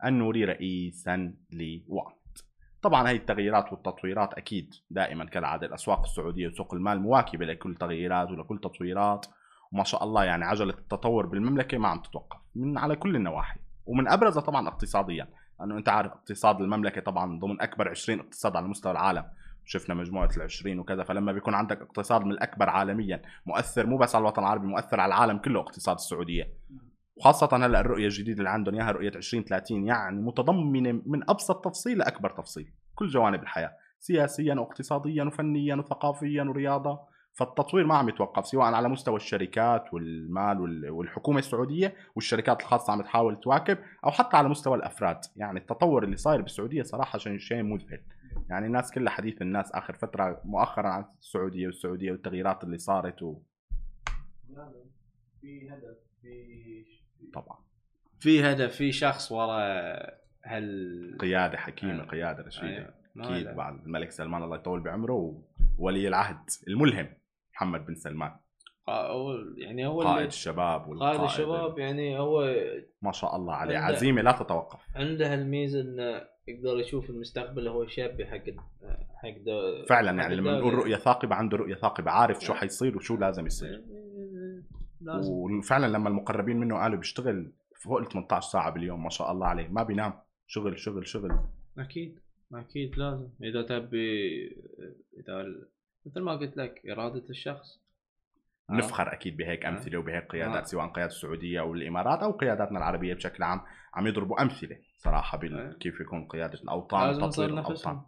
النوري 0.05 0.45
رئيسا 0.45 1.33
لوامد 1.51 2.21
طبعا 2.81 3.09
هي 3.09 3.15
التغييرات 3.15 3.73
والتطويرات 3.73 4.33
أكيد 4.33 4.73
دائما 4.89 5.25
كالعادة 5.25 5.67
الأسواق 5.67 6.01
السعودية 6.01 6.47
وسوق 6.47 6.73
المال 6.73 7.01
مواكبة 7.01 7.45
لكل 7.45 7.75
تغييرات 7.75 8.31
ولكل 8.31 8.59
تطويرات 8.59 9.25
وما 9.71 9.83
شاء 9.83 10.03
الله 10.03 10.23
يعني 10.23 10.45
عجلة 10.45 10.73
التطور 10.73 11.25
بالمملكة 11.25 11.77
ما 11.77 11.87
عم 11.87 11.99
تتوقف 11.99 12.37
من 12.55 12.77
على 12.77 12.95
كل 12.95 13.15
النواحي. 13.15 13.59
ومن 13.85 14.07
أبرزها 14.07 14.41
طبعا 14.41 14.67
اقتصاديا 14.67 15.27
لأنه 15.59 15.77
أنت 15.77 15.89
عارف 15.89 16.11
اقتصاد 16.11 16.61
المملكة 16.61 17.01
طبعا 17.01 17.39
ضمن 17.39 17.61
أكبر 17.61 17.89
20 17.89 18.19
اقتصاد 18.19 18.55
على 18.55 18.67
مستوى 18.67 18.91
العالم. 18.91 19.25
شفنا 19.71 19.95
مجموعة 19.95 20.29
ال20 20.29 20.65
وكذا 20.67 21.03
فلما 21.03 21.31
بيكون 21.31 21.53
عندك 21.53 21.81
اقتصاد 21.81 22.25
من 22.25 22.31
الأكبر 22.31 22.69
عالميا 22.69 23.21
مؤثر 23.45 23.87
مو 23.87 23.97
بس 23.97 24.15
على 24.15 24.21
الوطن 24.21 24.41
العربي 24.41 24.67
مؤثر 24.67 24.99
على 24.99 25.13
العالم 25.13 25.37
كله 25.37 25.59
اقتصاد 25.59 25.95
السعودية. 25.95 26.53
وخاصة 27.15 27.49
هلأ 27.65 27.79
الرؤية 27.79 28.05
الجديدة 28.05 28.37
اللي 28.39 28.49
عندهم 28.49 28.75
إياها 28.75 28.91
رؤية 28.91 29.07
2030 29.09 29.85
يعني 29.85 30.21
متضمنة 30.21 31.01
من 31.05 31.29
أبسط 31.29 31.65
تفصيل 31.65 31.97
لأكبر 31.97 32.29
تفصيل 32.29 32.71
كل 32.95 33.07
جوانب 33.07 33.41
الحياة 33.43 33.71
سياسيا 33.99 34.55
واقتصاديا 34.55 35.23
وفنيا 35.23 35.75
وثقافيا 35.75 36.43
ورياضة. 36.43 36.99
فالتطوير 37.33 37.85
ما 37.85 37.95
عم 37.95 38.09
يتوقف 38.09 38.45
سواء 38.47 38.73
على 38.73 38.89
مستوى 38.89 39.15
الشركات 39.15 39.93
والمال 39.93 40.61
وال- 40.61 40.89
والحكومة 40.89 41.39
السعودية 41.39 41.95
والشركات 42.15 42.61
الخاصة 42.61 42.93
عم 42.93 43.01
تحاول 43.01 43.39
تواكب 43.39 43.77
أو 44.05 44.11
حتى 44.11 44.37
على 44.37 44.49
مستوى 44.49 44.77
الأفراد. 44.77 45.17
يعني 45.35 45.59
التطور 45.59 46.03
اللي 46.03 46.15
صاير 46.15 46.41
بالسعودية 46.41 46.83
صراحة 46.83 47.17
شيء 47.17 47.37
شيء 47.37 47.63
مذهل. 47.63 48.01
يعني 48.49 48.65
الناس 48.65 48.91
كلها 48.91 49.13
حديث 49.13 49.41
الناس 49.41 49.71
آخر 49.71 49.93
فترة 49.93 50.41
مؤخرا 50.45 50.87
عن 50.87 51.05
السعودية 51.19 51.65
والسعودية 51.65 52.11
والتغييرات 52.11 52.63
اللي 52.63 52.77
صارت 52.77 53.23
و... 53.23 53.41
في 55.41 55.69
هدف 55.69 55.97
في 56.21 56.85
طبعا 57.33 57.57
في 58.19 58.43
هدف 58.43 58.75
في 58.75 58.91
شخص 58.91 59.31
ورا 59.31 59.61
هال 60.45 61.17
قيادة 61.19 61.57
حكيمة 61.57 61.93
أيوة. 61.93 62.05
قيادة 62.05 62.43
رشيدة 62.43 62.67
أيوة. 62.67 62.93
أكيد 63.17 63.45
له. 63.45 63.53
بعد 63.53 63.85
الملك 63.85 64.11
سلمان 64.11 64.43
الله 64.43 64.55
يطول 64.55 64.79
بعمره 64.79 65.43
وولي 65.77 66.07
العهد 66.07 66.49
الملهم 66.67 67.09
محمد 67.53 67.85
بن 67.85 67.95
سلمان 67.95 68.31
هو 68.89 69.33
يعني 69.57 69.87
هو 69.87 70.01
قائد 70.01 70.25
الشباب 70.25 70.87
والقائد 70.87 71.17
قائد 71.17 71.29
الشباب 71.29 71.79
يعني 71.79 72.19
هو 72.19 72.55
ما 73.01 73.11
شاء 73.11 73.35
الله 73.35 73.53
عليه 73.53 73.77
عزيمة 73.77 74.21
لا 74.21 74.31
تتوقف 74.31 74.79
عنده 74.95 75.33
الميزه 75.33 75.81
إنه 75.81 76.30
يقدر 76.47 76.79
يشوف 76.79 77.09
المستقبل 77.09 77.67
هو 77.67 77.87
شاب 77.87 78.21
حق 78.21 78.43
حق 79.15 79.37
دو... 79.45 79.85
فعلا 79.89 80.21
يعني 80.21 80.35
لما. 80.35 80.59
نقول 80.59 80.73
رؤية 80.73 80.95
ثاقبة 80.95 81.35
عنده 81.35 81.57
رؤية 81.57 81.75
ثاقبة 81.75 82.11
عارف 82.11 82.39
شو 82.39 82.53
حيصير 82.53 82.97
وشو 82.97 83.17
لازم 83.17 83.45
يصير. 83.45 83.83
لازم. 85.01 85.31
وفعلا 85.33 85.87
لما 85.87 86.09
المقربين 86.09 86.57
منه 86.57 86.77
قالوا 86.77 86.97
بيشتغل 86.97 87.51
فوق 87.83 87.97
ال 87.97 88.09
18 88.09 88.49
ساعة 88.49 88.69
باليوم 88.69 89.03
ما 89.03 89.09
شاء 89.09 89.31
الله 89.31 89.47
عليه 89.47 89.67
ما 89.67 89.83
بينام. 89.83 90.13
شغل 90.47 90.79
شغل 90.79 91.07
شغل. 91.07 91.39
أكيد 91.77 92.19
أكيد 92.53 92.97
لازم. 92.97 93.29
إذا 93.43 93.61
تبي 93.61 94.47
إذا 95.19 95.45
مثل 96.05 96.21
ما 96.21 96.31
قلت 96.31 96.57
لك 96.57 96.81
إرادة 96.89 97.29
الشخص. 97.29 97.81
نفخر 98.71 99.13
أكيد 99.13 99.37
بهيك 99.37 99.65
آه. 99.65 99.69
أمثلة 99.69 99.97
وبهيك 99.97 100.27
قيادات 100.27 100.63
آه. 100.63 100.65
سواء 100.65 100.87
قيادة 100.87 101.11
السعودية 101.11 101.59
أو 101.59 101.73
الإمارات 101.73 102.23
أو 102.23 102.31
قياداتنا 102.31 102.77
العربية 102.77 103.13
بشكل 103.13 103.43
عام 103.43 103.61
عم 103.93 104.07
يضربوا 104.07 104.41
أمثلة 104.41 104.77
صراحة 104.97 105.37
بال... 105.37 105.59
آه. 105.59 105.73
كيف 105.73 106.01
يكون 106.01 106.27
قيادة 106.27 106.59
الأوطان 106.63 107.19
نصير 107.19 107.45
الأوطان 107.45 108.01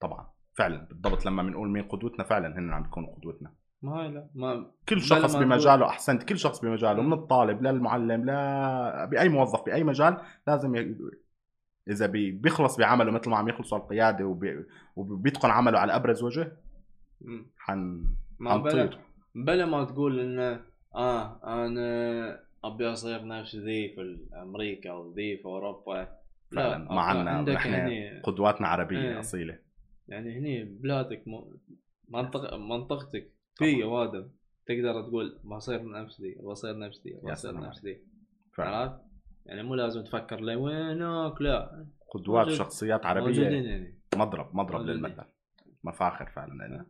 طبعا 0.00 0.26
فعلا 0.54 0.86
بالضبط 0.86 1.26
لما 1.26 1.42
بنقول 1.42 1.68
مين 1.68 1.82
قدوتنا 1.82 2.24
فعلا 2.24 2.58
هن 2.58 2.72
عم 2.72 2.82
بيكونوا 2.82 3.14
قدوتنا 3.14 3.52
ما 3.82 4.02
هي 4.02 4.08
لا 4.08 4.28
ما 4.34 4.70
كل 4.88 5.00
شخص 5.00 5.36
بمجاله 5.36 5.86
أحسنت 5.86 6.22
كل 6.22 6.38
شخص 6.38 6.60
بمجاله 6.60 7.02
مم. 7.02 7.06
من 7.06 7.12
الطالب 7.12 7.62
للمعلم 7.62 8.24
لا 8.24 9.04
بأي 9.04 9.28
موظف 9.28 9.64
بأي 9.64 9.84
مجال 9.84 10.16
لازم 10.46 10.76
ي... 10.76 10.96
إذا 11.88 12.06
بي... 12.06 12.30
بيخلص 12.30 12.76
بعمله 12.76 13.10
مثل 13.10 13.30
ما 13.30 13.36
عم 13.36 13.48
يخلصوا 13.48 13.78
القيادة 13.78 14.24
وبي... 14.24 14.64
وبيتقن 14.96 15.50
عمله 15.50 15.78
على 15.78 15.96
أبرز 15.96 16.22
وجه 16.22 16.52
مم. 17.20 17.46
حن 17.58 18.04
ما 18.38 18.50
حنطير 18.50 18.98
بلا 19.34 19.66
ما 19.66 19.84
تقول 19.84 20.20
إنه 20.20 20.60
آه 20.94 21.40
أنا 21.66 22.40
أبي 22.64 22.92
أصير 22.92 23.26
نفس 23.26 23.56
ذي 23.56 23.88
في 23.88 24.26
أمريكا 24.42 24.90
أو 24.90 25.12
ذي 25.12 25.36
في 25.36 25.44
أوروبا. 25.44 26.18
ما 26.52 27.00
عنا 27.00 27.30
عندك 27.30 27.56
هني 27.56 28.20
قدواتنا 28.20 28.68
عربية 28.68 28.98
إيه. 28.98 29.20
أصيلة. 29.20 29.58
يعني 30.08 30.38
هني 30.38 30.64
بلادك 30.64 31.22
م... 31.28 31.40
منطق 32.08 32.54
منطقتك 32.54 33.32
في 33.58 33.82
اوادم 33.84 34.28
تقدر 34.66 35.02
تقول 35.02 35.38
بصير 35.44 35.90
نفس 35.90 36.20
ذي 36.20 36.34
بصير 36.42 36.78
نفس 36.78 37.02
ذي 37.06 37.20
بصير 37.32 37.60
نفس 37.60 37.84
ذي. 37.84 37.98
عرفت؟ 38.58 39.00
يعني 39.46 39.62
مو 39.62 39.74
لازم 39.74 40.04
تفكر 40.04 40.40
لوينك 40.40 41.40
لا. 41.42 41.86
قدوات 42.14 42.44
موجود- 42.46 42.58
شخصيات 42.58 43.06
موجودين 43.06 43.44
عربيه 43.44 43.56
يعني 43.70 43.98
مضرب 44.16 44.56
مضرب 44.56 44.72
موجودين. 44.80 44.96
للمثل. 44.96 45.22
مفاخر 45.84 46.26
فعلا 46.26 46.52
لنا 46.52 46.86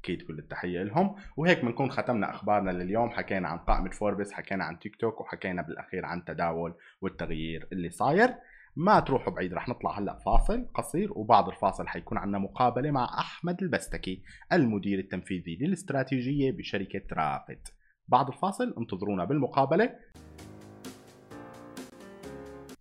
أكيد 0.00 0.22
كل 0.22 0.38
التحية 0.38 0.82
لهم. 0.82 1.14
وهيك 1.36 1.64
بنكون 1.64 1.90
ختمنا 1.90 2.30
أخبارنا 2.30 2.70
لليوم. 2.70 3.10
حكينا 3.10 3.48
عن 3.48 3.58
قائمه 3.58 3.90
فوربس 3.90 4.32
حكينا 4.32 4.64
عن 4.64 4.78
تيك 4.78 4.96
توك 4.96 5.20
وحكينا 5.20 5.62
بالأخير 5.62 6.06
عن 6.06 6.24
تداول 6.24 6.74
والتغيير 7.00 7.68
اللي 7.72 7.90
صاير. 7.90 8.34
ما 8.76 9.00
تروحوا 9.00 9.32
بعيد 9.32 9.54
رح 9.54 9.68
نطلع 9.68 9.98
هلأ 9.98 10.18
فاصل 10.18 10.66
قصير 10.74 11.12
وبعد 11.12 11.48
الفاصل 11.48 11.88
حيكون 11.88 12.18
عندنا 12.18 12.38
مقابلة 12.38 12.90
مع 12.90 13.18
أحمد 13.18 13.62
البستكي 13.62 14.22
المدير 14.52 14.98
التنفيذي 14.98 15.58
للاستراتيجية 15.60 16.52
بشركة 16.52 17.02
رافد. 17.12 17.60
بعد 18.08 18.28
الفاصل 18.28 18.74
انتظرونا 18.78 19.24
بالمقابلة. 19.24 19.90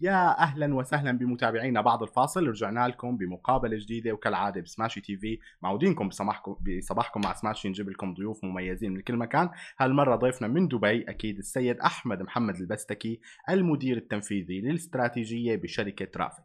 يا 0.02 0.40
أهلا 0.40 0.76
وسهلا 0.76 1.12
بمتابعينا 1.12 1.82
بعد 1.82 2.02
الفاصل. 2.02 2.48
رجعنا 2.48 2.88
لكم 2.88 3.18
بمقابلة 3.18 3.78
جديدة 3.78 4.12
وكالعادة 4.12 4.62
بسماشي 4.62 5.02
تي 5.02 5.18
في. 5.18 5.40
معودينكم 5.62 6.10
بصباحكم 6.10 6.56
بصباحكم 6.62 7.22
مع 7.22 7.34
سماشي 7.34 7.70
نجيب 7.70 7.90
لكم 7.90 8.14
ضيوف 8.14 8.44
مميزين 8.44 8.94
من 8.94 9.02
كل 9.02 9.16
مكان. 9.16 9.50
هالمرة 9.80 10.16
ضيفنا 10.16 10.48
من 10.48 10.68
دبي 10.68 11.02
أكيد 11.10 11.38
السيد 11.38 11.80
أحمد 11.80 12.22
محمد 12.22 12.56
البستكي 12.56 13.20
المدير 13.50 13.98
التنفيذي 13.98 14.62
للاستراتيجية 14.62 15.56
بشركة 15.56 16.20
رافد 16.20 16.44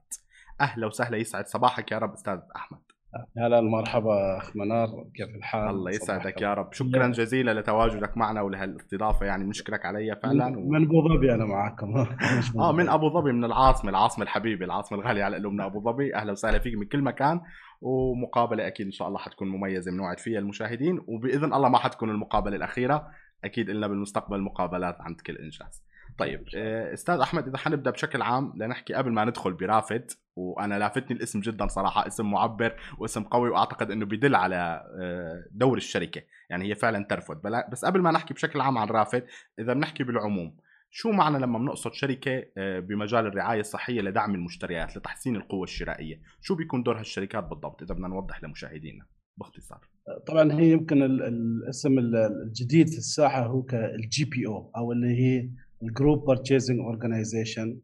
أهلا 0.61 0.87
وسهلا 0.87 1.17
يسعد 1.17 1.47
صباحك 1.47 1.93
يا 1.93 1.99
رب 1.99 2.13
أستاذ 2.13 2.39
أحمد. 2.57 2.94
هلا 3.39 3.61
مرحبا 3.61 4.37
أخ 4.39 4.57
منار 4.57 4.89
كيف 5.15 5.37
الحال؟ 5.37 5.69
الله 5.69 5.91
يسعدك 5.91 6.43
يا 6.43 6.55
رب. 6.55 6.73
شكرا 6.73 7.09
جزيلا 7.09 7.61
لتواجدك 7.61 8.17
معنا 8.17 8.41
ولهالاستضافة 8.41 9.27
يعني 9.27 9.45
بنشكرك 9.45 9.87
عليها 9.87 10.15
فعلا 10.15 10.49
من, 10.49 10.57
و... 10.57 10.69
من 10.69 10.85
أبو 10.85 11.09
ظبي 11.09 11.35
أنا 11.35 11.45
معاكم. 11.45 11.97
آه 12.61 12.73
من. 12.73 12.89
أبو 12.89 13.11
ظبي 13.11 13.33
من 13.33 13.45
العاصمة 13.45 13.91
العاصمة 13.91 14.25
الحبيبة 14.25 14.65
العاصمة 14.65 14.99
الغالية 14.99 15.25
على 15.25 15.37
قلوبنا 15.37 15.67
أبو 15.67 15.81
ظبي. 15.81 16.15
أهلا 16.15 16.33
وسهلا 16.33 16.59
فيك 16.59 16.75
من 16.75 16.87
كل 16.87 17.03
مكان. 17.03 17.41
ومقابلة 17.81 18.67
أكيد 18.67 18.87
إن 18.87 18.93
شاء 18.93 19.09
الله 19.09 19.19
حتكون 19.19 19.49
مميزة 19.49 19.91
بنوعد 19.91 20.19
فيها 20.19 20.39
المشاهدين. 20.39 21.01
وبإذن 21.09 21.55
الله 21.55 21.69
ما 21.69 21.79
حتكون 21.79 22.11
المقابلة 22.11 22.57
الأخيرة. 22.57 23.07
أكيد 23.45 23.71
لنا 23.71 23.87
بالمستقبل 23.87 24.41
مقابلات 24.41 24.97
عند 25.01 25.21
كل 25.21 25.37
إنجاز. 25.37 25.85
طيب. 26.19 26.45
آه، 26.57 26.93
أستاذ 26.95 27.15
أحمد 27.21 27.49
إذا 27.49 27.59
حنبدأ 27.59 27.91
بشكل 27.91 28.23
عام 28.23 28.53
لنحكي 28.57 28.95
قبل 28.95 29.13
ما 29.13 29.25
ندخل 29.25 29.53
برافد 29.53 30.11
وأنا 30.37 30.79
لافتني 30.79 31.17
الاسم 31.17 31.41
جدا 31.41 31.67
صراحة 31.67 32.07
اسم 32.07 32.31
معبر 32.31 32.77
واسم 32.99 33.23
قوي 33.23 33.51
وأعتقد 33.51 33.91
إنه 33.91 34.07
بيدل 34.07 34.35
على 34.35 34.85
آه، 35.03 35.45
دور 35.51 35.77
الشركة. 35.77 36.23
يعني 36.51 36.65
هي 36.71 36.75
فعلا 36.75 37.05
ترفض. 37.11 37.43
بلا- 37.43 37.69
بس 37.73 37.85
قبل 37.85 38.01
ما 38.01 38.11
نحكي 38.11 38.35
بشكل 38.35 38.61
عام 38.61 38.79
عن 38.79 38.89
رافد 38.89 39.25
إذا 39.59 39.73
بنحكي 39.73 40.05
بالعموم 40.05 40.57
شو 40.91 41.11
معنى 41.11 41.39
لما 41.39 41.59
بنقصد 41.59 41.93
شركة 41.93 42.45
آه، 42.59 42.81
بمجال 42.81 43.27
الرعاية 43.27 43.61
الصحية 43.61 44.01
لدعم 44.01 44.35
المشتريات 44.35 44.97
لتحسين 44.97 45.37
القوة 45.37 45.65
الشرائية؟ 45.65 46.21
شو 46.41 46.55
بيكون 46.55 46.83
دور 46.83 46.99
هالشركات 46.99 47.45
بالضبط؟ 47.45 47.83
إذا 47.83 47.95
بدنا 47.95 48.09
نوضح 48.09 48.45
لمشاهدينا 48.45 49.07
باختصار. 49.37 49.81
طبعا 50.27 50.53
هي 50.53 50.71
يمكن 50.73 51.03
ال- 51.03 51.23
الاسم 51.23 51.99
ال- 51.99 52.17
الجديد 52.47 52.89
في 52.89 52.99
الساحة 52.99 53.47
هو 53.47 53.67
الجي 53.73 54.25
بي 54.25 54.47
أو 54.47 54.71
أو 54.77 54.93
اللي 54.93 55.07
هي 55.19 55.51
ال 55.85 55.91
group 55.91 56.25
purchasing 56.25 56.81
organization 56.81 57.79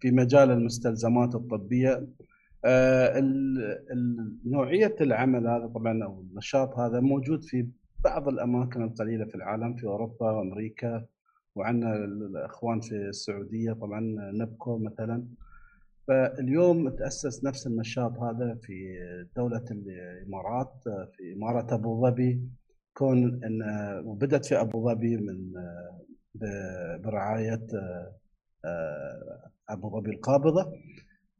في 0.00 0.10
مجال 0.10 0.50
المستلزمات 0.50 1.34
الطبية. 1.34 2.06
آه، 2.64 3.20
نوعية 4.46 4.94
العمل 5.00 5.46
هذا 5.46 5.66
طبعا 5.66 6.04
أو 6.04 6.20
النشاط 6.20 6.78
هذا 6.78 7.00
موجود 7.00 7.44
في 7.44 7.66
بعض 8.04 8.28
الأماكن 8.28 8.82
القليلة 8.82 9.24
في 9.24 9.34
العالم 9.34 9.74
في 9.74 9.86
أوروبا 9.86 10.30
وأمريكا 10.30 11.06
وعندنا 11.54 11.96
الأخوان 12.04 12.80
في 12.80 12.94
السعودية 12.96 13.72
طبعا 13.72 14.00
نبكو 14.32 14.78
مثلا. 14.78 15.24
فاليوم 16.08 16.88
تأسس 16.88 17.44
نفس 17.44 17.66
النشاط 17.66 18.18
هذا 18.18 18.58
في 18.62 18.98
دولة 19.36 19.64
الإمارات 19.70 20.72
في 20.84 21.32
إمارة 21.36 21.74
أبو 21.74 22.06
ظبي. 22.06 22.40
كون 22.94 23.44
ان 23.44 23.62
وبدات 24.04 24.46
في 24.46 24.60
أبو 24.60 24.90
ظبي 24.90 25.16
من 25.16 25.52
برعاية 27.04 27.66
آه، 28.64 29.50
أبو 29.68 29.90
ظبي 30.00 30.10
القابضة. 30.10 30.72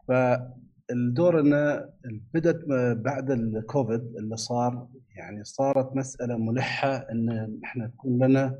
فالدور 0.08 1.40
إنه 1.40 1.88
بدأت 2.34 2.60
بعد 2.96 3.30
الكوفيد 3.30 4.16
اللي 4.16 4.36
صار 4.36 4.88
يعني 5.16 5.44
صارت 5.44 5.96
مسألة 5.96 6.36
ملحة 6.36 6.96
إن 6.96 7.58
إحنا 7.64 7.86
تكون 7.86 8.24
لنا 8.24 8.58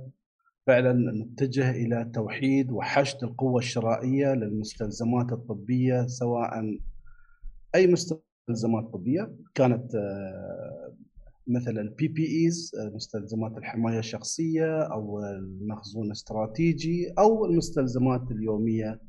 فعلا 0.67 1.13
نتجه 1.23 1.71
إلى 1.71 2.11
توحيد 2.15 2.71
وحشد 2.71 3.25
القوة 3.25 3.59
الشرائية 3.59 4.33
للمستلزمات 4.35 5.33
الطبية 5.33 6.07
سواء 6.07 6.79
أي 7.75 7.87
مستلزمات 7.87 8.85
طبية 8.93 9.33
كانت 9.55 9.93
آه، 11.49 11.53
مثل 11.53 11.79
ال 11.79 12.09
PPEs 12.09 12.73
مستلزمات 12.95 13.59
الحماية 13.59 13.99
الشخصية 13.99 14.83
أو 14.83 15.21
المخزون 15.21 16.07
الاستراتيجي 16.07 17.13
أو 17.19 17.45
المستلزمات 17.45 18.31
اليومية 18.31 19.01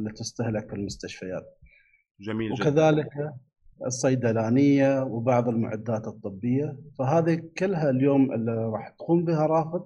التي 0.00 0.22
تستهلك 0.22 0.68
في 0.68 0.76
المستشفيات. 0.76 1.58
جميل 2.20 2.54
جدا. 2.54 2.68
وكذلك 2.68 3.34
الصيدلانية 3.86 5.02
وبعض 5.02 5.48
المعدات 5.48 6.06
الطبية. 6.06 6.76
فهذه 6.98 7.42
كلها 7.58 7.90
اليوم 7.90 8.32
اللي 8.32 8.52
راح 8.52 8.88
تقوم 8.88 9.24
بها 9.24 9.46
رافد 9.46 9.82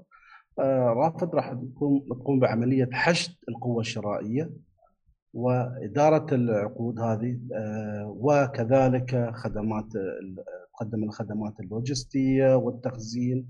آه، 0.59 0.93
رافد 0.97 1.35
راح 1.35 1.53
تقوم 1.53 2.07
تقوم 2.21 2.41
بعملية 2.41 2.89
حشد 2.93 3.35
القوة 3.49 3.81
الشرائية 3.81 4.51
وإدارة 5.35 6.35
العقود 6.35 7.01
هذه 7.01 7.39
آه، 7.55 8.17
وكذلك 8.17 9.31
خدمات 9.35 9.87
تقدم 10.77 11.05
الخدمات 11.05 11.61
اللوجستية 11.61 12.57
والتخزين 12.57 13.47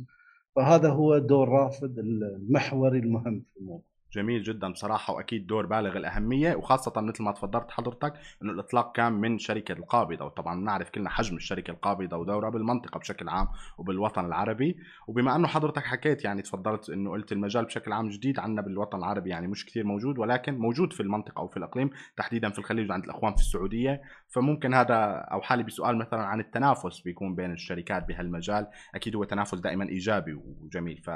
فهذا 0.56 0.90
هو 0.90 1.18
دور 1.18 1.48
رافد 1.48 1.98
المحوري 1.98 2.98
المهم 2.98 3.44
في 3.54 3.60
الموضوع. 3.60 3.95
جميل 4.12 4.42
جدا 4.42 4.72
بصراحة 4.72 5.14
وأكيد 5.14 5.46
دور 5.46 5.66
بالغ 5.66 5.96
الأهمية 5.96 6.54
وخاصة 6.54 7.00
مثل 7.00 7.22
ما 7.22 7.32
تفضلت 7.32 7.70
حضرتك 7.70 8.12
إنه 8.42 8.52
الإطلاق 8.52 8.92
كان 8.96 9.12
من 9.12 9.38
شركة 9.38 9.72
القابضة 9.72 10.24
وطبعا 10.24 10.60
بنعرف 10.60 10.90
كلنا 10.90 11.10
حجم 11.10 11.36
الشركة 11.36 11.70
القابضة 11.70 12.16
ودورها 12.16 12.50
بالمنطقة 12.50 12.98
بشكل 12.98 13.28
عام 13.28 13.48
وبالوطن 13.78 14.24
العربي. 14.24 14.76
وبما 15.06 15.36
أنه 15.36 15.48
حضرتك 15.48 15.84
حكيت 15.84 16.24
يعني 16.24 16.42
تفضلت 16.42 16.90
إنه 16.90 17.10
قلت 17.10 17.32
المجال 17.32 17.64
بشكل 17.64 17.92
عام 17.92 18.08
جديد 18.08 18.38
عندنا 18.38 18.62
بالوطن 18.62 18.98
العربي 18.98 19.30
يعني 19.30 19.46
مش 19.46 19.66
كثير 19.66 19.84
موجود 19.84 20.18
ولكن 20.18 20.58
موجود 20.58 20.92
في 20.92 21.00
المنطقة 21.00 21.40
أو 21.40 21.48
في 21.48 21.56
الإقليم 21.56 21.90
تحديدا 22.16 22.50
في 22.50 22.58
الخليج 22.58 22.90
وعند 22.90 23.04
الأخوان 23.04 23.34
في 23.34 23.40
السعودية. 23.40 24.02
فممكن 24.28 24.74
هذا 24.74 24.94
أو 25.32 25.42
حالي 25.42 25.62
بسؤال 25.62 25.98
مثلا 25.98 26.20
عن 26.20 26.40
التنافس 26.40 27.00
بيكون 27.00 27.34
بين 27.34 27.52
الشركات 27.52 28.08
بهالمجال. 28.08 28.66
أكيد 28.94 29.16
هو 29.16 29.24
تنافس 29.24 29.58
دائما 29.58 29.88
إيجابي 29.88 30.32
وجميل 30.34 30.98
ف 30.98 31.10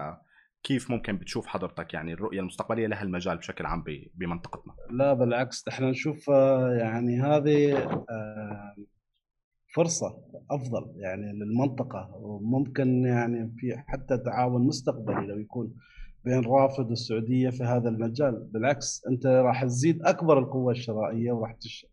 كيف 0.62 0.90
ممكن 0.90 1.16
بتشوف 1.16 1.46
حضرتك 1.46 1.94
يعني 1.94 2.12
الرؤية 2.12 2.40
المستقبلية 2.40 2.86
لها 2.86 3.02
المجال 3.02 3.38
بشكل 3.38 3.66
عام 3.66 3.84
بمنطقتنا؟ 4.14 4.74
لا 4.90 5.12
بالعكس 5.14 5.68
إحنا 5.68 5.90
نشوف 5.90 6.30
آه، 6.30 6.72
يعني 6.72 7.20
هذه 7.20 7.78
آه، 8.10 8.76
فرصة 9.74 10.18
أفضل 10.50 10.92
يعني 10.96 11.32
للمنطقة 11.32 12.10
وممكن 12.16 13.04
يعني 13.04 13.52
في 13.56 13.76
حتى 13.86 14.18
تعاون 14.18 14.66
مستقبلي 14.66 15.26
لو 15.26 15.38
يكون 15.38 15.74
بين 16.24 16.44
رافد 16.44 16.90
والسعودية 16.90 17.50
في 17.50 17.64
هذا 17.64 17.88
المجال 17.88 18.48
بالعكس 18.52 19.02
أنت 19.10 19.26
راح 19.26 19.64
تزيد 19.64 20.02
أكبر 20.02 20.38
القوة 20.38 20.72
الشرائية 20.72 21.32
وراح 21.32 21.52
تش 21.52 21.86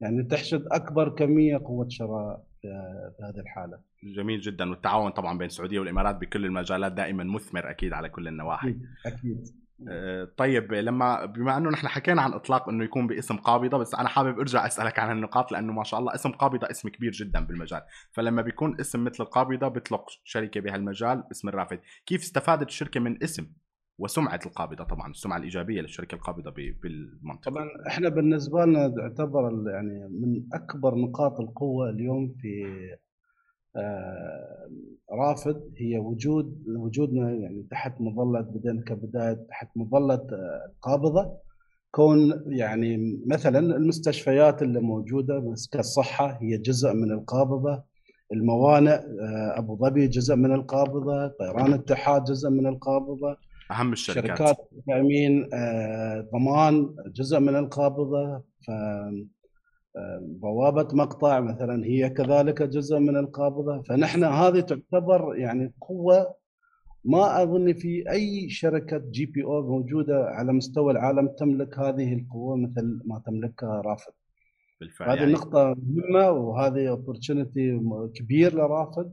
يعني 0.00 0.22
تحشد 0.22 0.64
أكبر 0.72 1.08
كمية 1.08 1.58
قوة 1.58 1.88
شراء 1.88 2.49
في 2.62 3.22
هذه 3.22 3.40
الحالة. 3.40 3.80
جميل 4.02 4.40
جدا 4.40 4.70
والتعاون 4.70 5.10
طبعا 5.10 5.38
بين 5.38 5.46
السعودية 5.46 5.80
والإمارات 5.80 6.16
بكل 6.16 6.44
المجالات 6.44 6.92
دائما 6.92 7.24
مثمر 7.24 7.70
أكيد 7.70 7.92
على 7.92 8.08
كل 8.08 8.28
النواحي. 8.28 8.68
أكيد 8.68 8.86
أكيد. 9.06 9.60
آه، 9.88 10.28
طيب 10.36 10.72
لما 10.72 11.24
بما 11.24 11.56
أنه 11.56 11.70
نحن 11.70 11.88
حكينا 11.88 12.22
عن 12.22 12.32
إطلاق 12.32 12.68
إنه 12.68 12.84
يكون 12.84 13.06
باسم 13.06 13.36
قابضة 13.36 13.78
بس 13.78 13.94
أنا 13.94 14.08
حابب 14.08 14.38
أرجع 14.38 14.66
أسألك 14.66 14.98
عن 14.98 15.16
النقاط 15.16 15.52
لأنه 15.52 15.72
ما 15.72 15.84
شاء 15.84 16.00
الله 16.00 16.14
اسم 16.14 16.30
قابضة 16.30 16.70
اسم 16.70 16.88
كبير 16.88 17.12
جدا 17.12 17.40
بالمجال 17.40 17.82
فلما 18.10 18.42
بيكون 18.42 18.80
اسم 18.80 19.04
مثل 19.04 19.24
القابضة 19.24 19.68
بيطلق 19.68 20.06
شركه 20.24 20.60
بهالمجال 20.60 21.24
اسم 21.32 21.48
الرافد 21.48 21.80
كيف 22.06 22.22
استفادت 22.22 22.68
الشركة 22.68 23.00
من 23.00 23.22
اسم 23.22 23.46
وسمعة 24.00 24.40
القابضة 24.46 24.84
طبعا 24.84 25.10
السمعة 25.10 25.36
الإيجابية 25.38 25.80
للشركة 25.80 26.14
القابضة 26.14 26.50
بالمنطقة. 26.82 27.50
طبعا 27.50 27.68
إحنا 27.86 28.08
بالنسبة 28.08 28.64
لنا 28.64 28.88
تعتبر 28.88 29.64
يعني 29.66 30.08
من 30.08 30.42
أكبر 30.52 30.94
نقاط 30.94 31.40
القوة 31.40 31.90
اليوم 31.90 32.34
في 32.40 32.64
آه، 33.76 34.70
رافد 35.12 35.62
هي 35.76 35.98
وجود 35.98 36.64
وجودنا 36.68 37.30
يعني 37.30 37.66
تحت 37.70 38.00
مظلة 38.00 38.40
بدينا 38.40 38.82
كبداية 38.82 39.46
تحت 39.48 39.68
مظلة 39.76 40.14
آه، 40.14 40.70
القابضه 40.76 41.32
كون 41.90 42.44
يعني 42.46 43.20
مثلا 43.26 43.58
المستشفيات 43.58 44.62
اللي 44.62 44.80
موجودة 44.80 45.54
كالصحه 45.72 46.38
هي 46.42 46.58
جزء 46.58 46.92
من 46.92 47.12
القابضة. 47.12 47.90
الموانئ 48.32 48.94
آه، 48.94 49.58
أبو 49.58 49.76
ظبي 49.76 50.06
جزء 50.08 50.36
من 50.36 50.54
القابضة. 50.54 51.28
طيران 51.28 51.66
الاتحاد 51.66 52.24
جزء 52.24 52.50
من 52.50 52.66
القابضة. 52.66 53.36
أهم 53.70 53.92
الشركات. 53.92 54.38
شركات 54.38 54.56
تامين 54.86 55.48
ضمان 56.32 56.94
جزء 57.06 57.38
من 57.40 57.56
القابضة 57.56 58.42
ف 58.66 58.70
بوابة 60.20 60.88
مقطع 60.92 61.40
مثلا 61.40 61.84
هي 61.84 62.10
كذلك 62.10 62.62
جزء 62.62 62.98
من 62.98 63.16
القابضة. 63.16 63.82
فنحن 63.82 64.24
هذه 64.24 64.60
تعتبر 64.60 65.36
يعني 65.36 65.72
قوة. 65.80 66.34
ما 67.04 67.42
أظن 67.42 67.72
في 67.72 68.10
أي 68.10 68.48
شركة 68.48 68.98
GPO 68.98 69.62
موجودة 69.62 70.24
على 70.24 70.52
مستوى 70.52 70.92
العالم 70.92 71.28
تملك 71.28 71.78
هذه 71.78 72.14
القوة 72.14 72.56
مثل 72.56 73.00
ما 73.04 73.22
تملكها 73.26 73.80
رافد. 73.80 74.12
بالفعل 74.80 75.10
هذه 75.10 75.18
يعني. 75.18 75.32
نقطة 75.32 75.76
مهمة 75.86 76.30
وهذه 76.30 76.88
opportunity 76.88 77.80
كبير 78.14 78.54
لرافد 78.54 79.12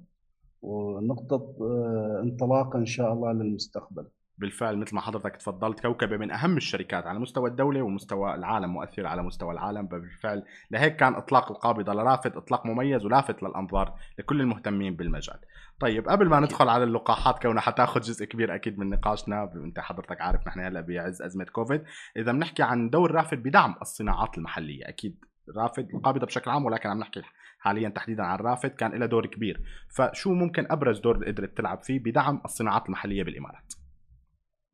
ونقطة 0.61 1.55
آه، 1.61 2.21
انطلاق 2.23 2.75
إن 2.75 2.85
شاء 2.85 3.13
الله 3.13 3.31
للمستقبل. 3.31 4.05
بالفعل 4.37 4.77
مثل 4.77 4.95
ما 4.95 5.01
حضرتك 5.01 5.35
تفضلت 5.35 5.79
كوكبة 5.79 6.17
من 6.17 6.31
أهم 6.31 6.57
الشركات 6.57 7.07
على 7.07 7.19
مستوى 7.19 7.49
الدولة 7.49 7.81
ومستوى 7.81 8.35
العالم 8.35 8.69
مؤثره 8.69 9.07
على 9.07 9.23
مستوى 9.23 9.53
العالم 9.53 9.87
بالفعل 9.87 10.43
لهيك 10.71 10.95
كان 10.95 11.15
إطلاق 11.15 11.51
القابضة 11.51 11.93
لرافد 11.93 12.37
إطلاق 12.37 12.65
مميز 12.65 13.05
ولافت 13.05 13.43
للأنظار 13.43 13.93
لكل 14.19 14.41
المهتمين 14.41 14.95
بالمجال. 14.95 15.39
طيب 15.79 16.09
قبل 16.09 16.29
ما 16.29 16.39
ندخل 16.39 16.69
على 16.69 16.83
اللقاحات 16.83 17.41
كونها 17.41 17.61
حتاخذ 17.61 18.01
جزء 18.01 18.25
كبير 18.25 18.55
أكيد 18.55 18.79
من 18.79 18.89
نقاشنا 18.89 19.51
انت 19.55 19.79
حضرتك 19.79 20.21
عارف 20.21 20.47
نحن 20.47 20.59
هلأ 20.59 20.81
بعز 20.81 21.21
أزمة 21.21 21.45
كوفيد، 21.45 21.83
إذا 22.17 22.31
بنحكي 22.31 22.63
عن 22.63 22.89
دور 22.89 23.11
رافد 23.11 23.43
بدعم 23.43 23.75
الصناعات 23.81 24.37
المحلية 24.37 24.89
أكيد 24.89 25.25
رافد 25.57 25.89
القابضة 25.93 26.25
بشكل 26.25 26.51
عام 26.51 26.65
ولكن 26.65 26.89
عم 26.89 26.99
نحكي 26.99 27.21
حاليا 27.59 27.89
تحديدا 27.89 28.23
عن 28.23 28.37
رافد 28.37 28.69
كان 28.69 28.91
له 28.91 29.05
دور 29.05 29.25
كبير، 29.25 29.61
فشو 29.89 30.33
ممكن 30.33 30.67
أبرز 30.71 30.99
دور 30.99 31.25
قدرت 31.25 31.57
تلعب 31.57 31.83
فيه 31.83 31.99
بدعم 31.99 32.41
الصناعات 32.45 32.85
المحلية 32.85 33.23
بالإمارات؟ 33.23 33.73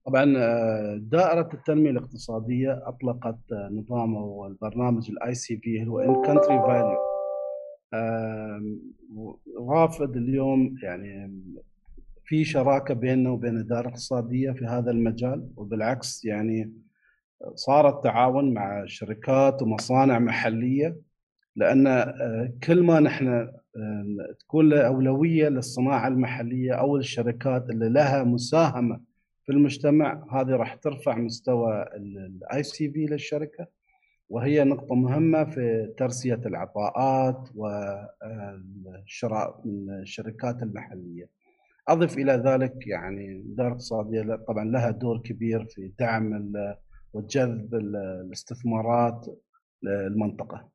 طبعا 0.05 0.33
آه، 0.37 0.99
دائرة 1.01 1.49
التنمية 1.53 1.89
الاقتصادية 1.89 2.81
أطلقت 2.87 3.51
آه، 3.51 3.69
نظام 3.71 4.15
أو 4.15 4.47
البرنامج 4.47 5.11
ال 5.11 5.35
ICV 5.35 5.85
هو 5.87 5.99
in-country 5.99 6.59
value 6.59 6.97
رافد 9.69 10.17
اليوم 10.17 10.75
يعني 10.83 11.43
في 12.25 12.45
شراكة 12.45 12.93
بيننا 12.93 13.29
وبين 13.29 13.55
الإدارة 13.57 13.81
الاقتصادية 13.81 14.51
في 14.51 14.65
هذا 14.65 14.91
المجال 14.91 15.49
وبالعكس 15.55 16.25
يعني 16.25 16.73
صار 17.55 17.89
التعاون 17.89 18.53
مع 18.53 18.85
شركات 18.85 19.61
ومصانع 19.61 20.19
محلية 20.19 20.97
لأن 21.55 21.87
آه، 21.87 22.53
كل 22.63 22.83
ما 22.83 22.99
نحن 22.99 23.51
تكون 24.39 24.73
أولوية 24.73 25.49
للصناعة 25.49 26.07
المحلية 26.07 26.73
أو 26.73 26.97
الشركات 26.97 27.69
اللي 27.69 27.89
لها 27.89 28.23
مساهمة 28.23 29.12
في 29.45 29.51
المجتمع 29.51 30.25
هذه 30.31 30.49
راح 30.49 30.75
ترفع 30.75 31.17
مستوى 31.17 31.85
ال 31.95 32.63
ICV 32.63 33.05
للشركة 33.05 33.67
وهي 34.29 34.63
نقطة 34.63 34.95
مهمة 34.95 35.43
في 35.43 35.93
ترسية 35.97 36.41
العطاءات 36.45 37.49
والشراء 38.85 39.61
من 39.65 39.89
الشركات 39.89 40.63
المحلية. 40.63 41.29
أضف 41.87 42.17
إلى 42.17 42.33
ذلك 42.33 42.87
يعني 42.87 43.31
الإدارة 43.31 43.67
الاقتصادية 43.67 44.35
طبعا 44.35 44.65
لها 44.65 44.91
دور 44.91 45.17
كبير 45.17 45.65
في 45.65 45.91
دعم 45.99 46.53
وجذب 47.13 47.75
الاستثمارات 47.75 49.25
للمنطقة. 49.83 50.72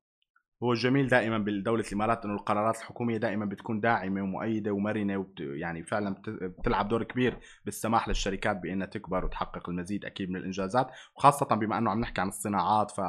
هو 0.63 0.73
الجميل 0.73 1.09
دائما 1.09 1.39
بالدولة 1.39 1.85
الإمارات 1.89 2.25
إنه 2.25 2.35
القرارات 2.35 2.77
الحكومية 2.77 3.17
دائما 3.17 3.45
بتكون 3.45 3.81
داعمة 3.81 4.23
ومؤيدة 4.23 4.73
ومرنة 4.73 5.17
وبت 5.17 5.41
يعني 5.41 5.85
فعلا 5.85 6.23
بتلعب 6.29 6.89
دور 6.89 7.03
كبير 7.03 7.39
بالسماح 7.65 8.09
للشركات 8.09 8.57
بإنها 8.57 8.87
تكبر 8.87 9.25
وتحقق 9.25 9.69
المزيد 9.69 10.05
أكيد 10.05 10.31
من 10.31 10.37
الإنجازات 10.37 10.91
وخاصة 11.17 11.47
بما 11.47 11.79
إنه 11.79 11.91
عم 11.91 12.01
نحكي 12.01 12.21
عن 12.21 12.29
الصناعات 12.29 12.91
ف 12.91 13.01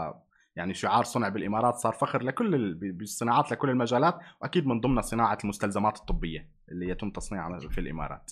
يعني 0.55 0.73
شعار 0.73 1.03
صنع 1.03 1.29
بالإمارات 1.29 1.75
صار 1.75 1.93
فخر 1.93 2.23
لكل 2.23 2.73
بالصناعات 2.73 3.51
لكل 3.51 3.69
المجالات 3.69 4.19
وأكيد 4.41 4.67
من 4.67 4.79
ضمنها 4.79 5.01
صناعة 5.01 5.37
المستلزمات 5.43 5.97
الطبية 5.97 6.49
اللي 6.71 6.89
يتم 6.89 7.09
تصنيعها 7.09 7.59
في 7.59 7.77
الإمارات. 7.77 8.31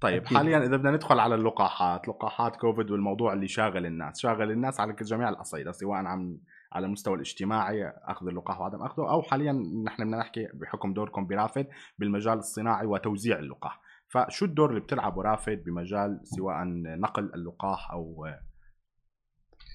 طيب 0.00 0.22
أكيد. 0.22 0.36
حاليا 0.38 0.58
إذا 0.58 0.76
بدنا 0.76 0.90
ندخل 0.90 1.18
على 1.18 1.34
اللقاحات، 1.34 2.08
لقاحات 2.08 2.56
كوفيد 2.56 2.90
والموضوع 2.90 3.32
اللي 3.32 3.48
شاغل 3.48 3.86
الناس، 3.86 4.20
شاغل 4.20 4.50
الناس 4.50 4.80
على 4.80 4.92
جميع 4.92 5.28
الأصعدة 5.28 5.72
سواء 5.72 5.98
عم 5.98 6.38
على 6.72 6.86
المستوى 6.86 7.14
الاجتماعي 7.14 7.88
أخذ 7.88 8.28
اللقاح 8.28 8.60
وعدم 8.60 8.82
أخذه 8.82 9.10
أو 9.10 9.22
حاليا 9.22 9.52
نحن 9.84 10.04
بدنا 10.04 10.18
نحكي 10.18 10.48
بحكم 10.54 10.92
دوركم 10.94 11.26
برافد 11.26 11.66
بالمجال 11.98 12.38
الصناعي 12.38 12.86
وتوزيع 12.86 13.38
اللقاح. 13.38 13.80
فشو 14.08 14.44
الدور 14.44 14.70
اللي 14.70 14.80
بتلعبه 14.80 15.22
رافد 15.22 15.64
بمجال 15.64 16.20
سواء 16.24 16.64
نقل 17.00 17.34
اللقاح 17.34 17.90
أو 17.92 18.26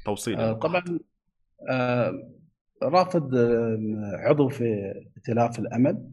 توصيل 0.06 0.40
آه 0.40 0.54
طبعا 0.54 0.84
آه 1.70 2.12
رافد 2.84 3.36
آه، 3.36 3.78
عضو 4.28 4.50
في 4.50 4.94
ائتلاف 5.18 5.60
الامل 5.60 6.10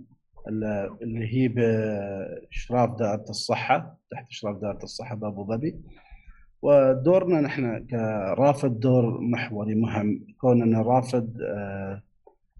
اللي 1.03 1.35
هي 1.35 1.49
بإشراف 1.49 2.99
دائرة 2.99 3.25
الصحة 3.31 3.99
تحت 4.11 4.27
إشراف 4.31 4.57
دائرة 4.57 4.83
الصحة 4.83 5.15
بأبو 5.15 5.45
ظبي. 5.45 5.81
ودورنا 6.63 7.41
نحن 7.41 7.87
كرافد 7.87 8.81
دور 8.81 9.21
محوري 9.21 9.75
مهم. 9.75 10.27
كون 10.41 10.63
ان 10.63 10.77
رافد 10.77 11.41
آه، 11.43 12.03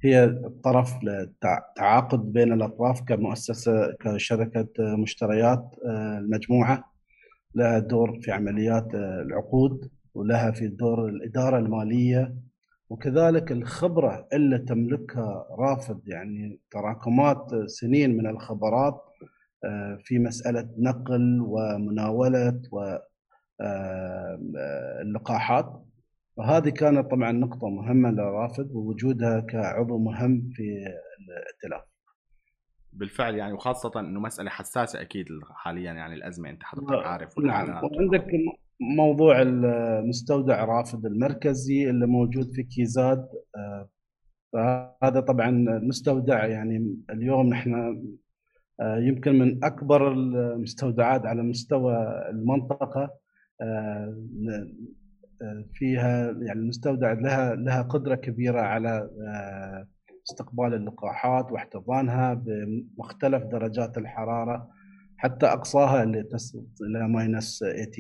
هي 0.03 0.25
الطرف 0.25 1.05
للتعاقد 1.05 2.33
بين 2.33 2.53
الأطراف 2.53 3.01
كمؤسسة 3.03 3.97
كشركة 4.01 4.69
مشتريات 4.79 5.75
آه، 5.87 6.19
المجموعة 6.19 6.85
لها 7.55 7.79
دور 7.79 8.21
في 8.23 8.33
عمليات 8.33 8.95
آه، 8.95 9.23
العقود 9.23 9.91
ولها 10.15 10.51
في 10.51 10.69
دور 10.69 11.09
الإدارة 11.09 11.59
المالية. 11.59 12.35
وكذلك 12.91 13.53
الخبرة 13.53 14.29
اللي 14.33 14.59
تملكها 14.59 15.47
رافد 15.59 16.01
يعني 16.07 16.61
تراكمات 16.71 17.55
سنين 17.67 18.17
من 18.17 18.27
الخبرات 18.27 19.03
آه، 19.65 19.99
في 20.05 20.19
مسألة 20.19 20.69
نقل 20.79 21.41
ومناولة 21.41 22.63
و 22.73 22.97
اللقاحات. 25.01 25.87
وهذه 26.37 26.69
كانت 26.69 27.11
طبعا 27.11 27.33
نقطة 27.33 27.69
مهمة 27.69 28.11
لرافد 28.11 28.73
ووجودها 28.73 29.41
كعضو 29.41 29.99
مهم 29.99 30.51
في 30.53 30.63
الائتلاف. 31.21 31.91
بالفعل 32.93 33.35
يعني 33.35 33.53
وخاصة 33.53 34.01
إنه 34.01 34.21
مسألة 34.21 34.51
حساسة 34.51 35.01
أكيد 35.01 35.27
حاليا 35.55 35.93
يعني 35.93 36.15
الأزمة 36.15 36.51
أنت 36.51 36.63
حضرتك 36.63 37.07
عارف 37.07 37.39
نعم. 37.39 37.85
وعندك 37.85 38.27
موضوع 38.81 39.43
المستودع 39.43 40.65
رافد 40.65 41.07
المركزي 41.07 41.91
اللي 41.91 42.07
موجود 42.07 42.51
في 42.53 42.63
كيزاد. 42.63 43.29
آه، 43.57 43.89
فهذا 44.53 45.21
طبعا 45.21 45.51
مستودع 45.83 46.47
يعني 46.47 46.97
اليوم 47.11 47.47
نحن 47.47 48.03
آه، 48.81 48.99
يمكن 48.99 49.39
من 49.39 49.65
أكبر 49.65 50.13
المستودعات 50.13 51.27
على 51.27 51.43
مستوى 51.43 51.95
المنطقة. 52.31 53.03
آه، 53.03 53.19
فيها 55.75 56.31
يعني 56.31 56.61
المستودع 56.61 57.13
لها 57.13 57.55
لها 57.55 57.83
قدرة 57.83 58.15
كبيرة 58.15 58.61
على 58.61 59.11
استقبال 60.31 60.75
اللقاحات 60.75 61.53
واحتضانها 61.53 62.35
بمختلف 62.35 63.45
درجات 63.45 63.99
الحرارة 63.99 64.71
حتى 65.17 65.47
أقصاها 65.47 66.03
اللي 66.03 66.23
تصل 66.23 66.67
إلى 66.81 67.09
ماينس 67.09 67.59
80 67.59 67.91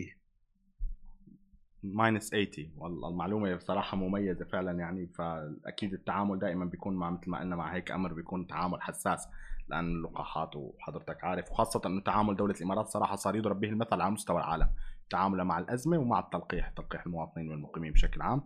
minus 1.83 2.30
80 2.31 2.49
والله 2.77 3.09
المعلومة 3.09 3.55
بصراحة 3.55 3.96
مميزة 3.96 4.44
فعلا 4.44 4.79
يعني 4.79 5.07
فأكيد 5.07 5.92
التعامل 5.92 6.38
دائما 6.38 6.64
بيكون 6.64 6.96
مع 6.96 7.11
مثل 7.11 7.31
ما 7.31 7.40
قلنا 7.40 7.57
مع 7.57 7.75
هيك 7.75 7.90
أمر 7.90 8.12
بيكون 8.12 8.46
تعامل 8.46 8.83
حساس 8.83 9.29
لأن 9.68 9.85
اللقاحات 9.85 10.57
وحضرتك 10.57 11.25
عارف 11.25 11.51
وخاصة 11.51 11.81
إنه 11.87 12.01
تعامل 12.01 12.37
دولة 12.37 12.55
الإمارات 12.55 12.87
صراحة 12.87 13.16
صار 13.16 13.37
يضرب 13.37 13.61
به 13.61 13.68
المثل 13.68 14.01
على 14.01 14.11
مستوى 14.11 14.38
العالم. 14.38 14.68
تعامله 15.11 15.44
مع 15.44 15.59
الأزمة 15.59 15.99
ومع 15.99 16.18
التلقيح 16.18 16.68
تلقيح 16.68 17.07
المواطنين 17.07 17.49
والمقيمين 17.51 17.92
بشكل 17.92 18.23
عام. 18.23 18.42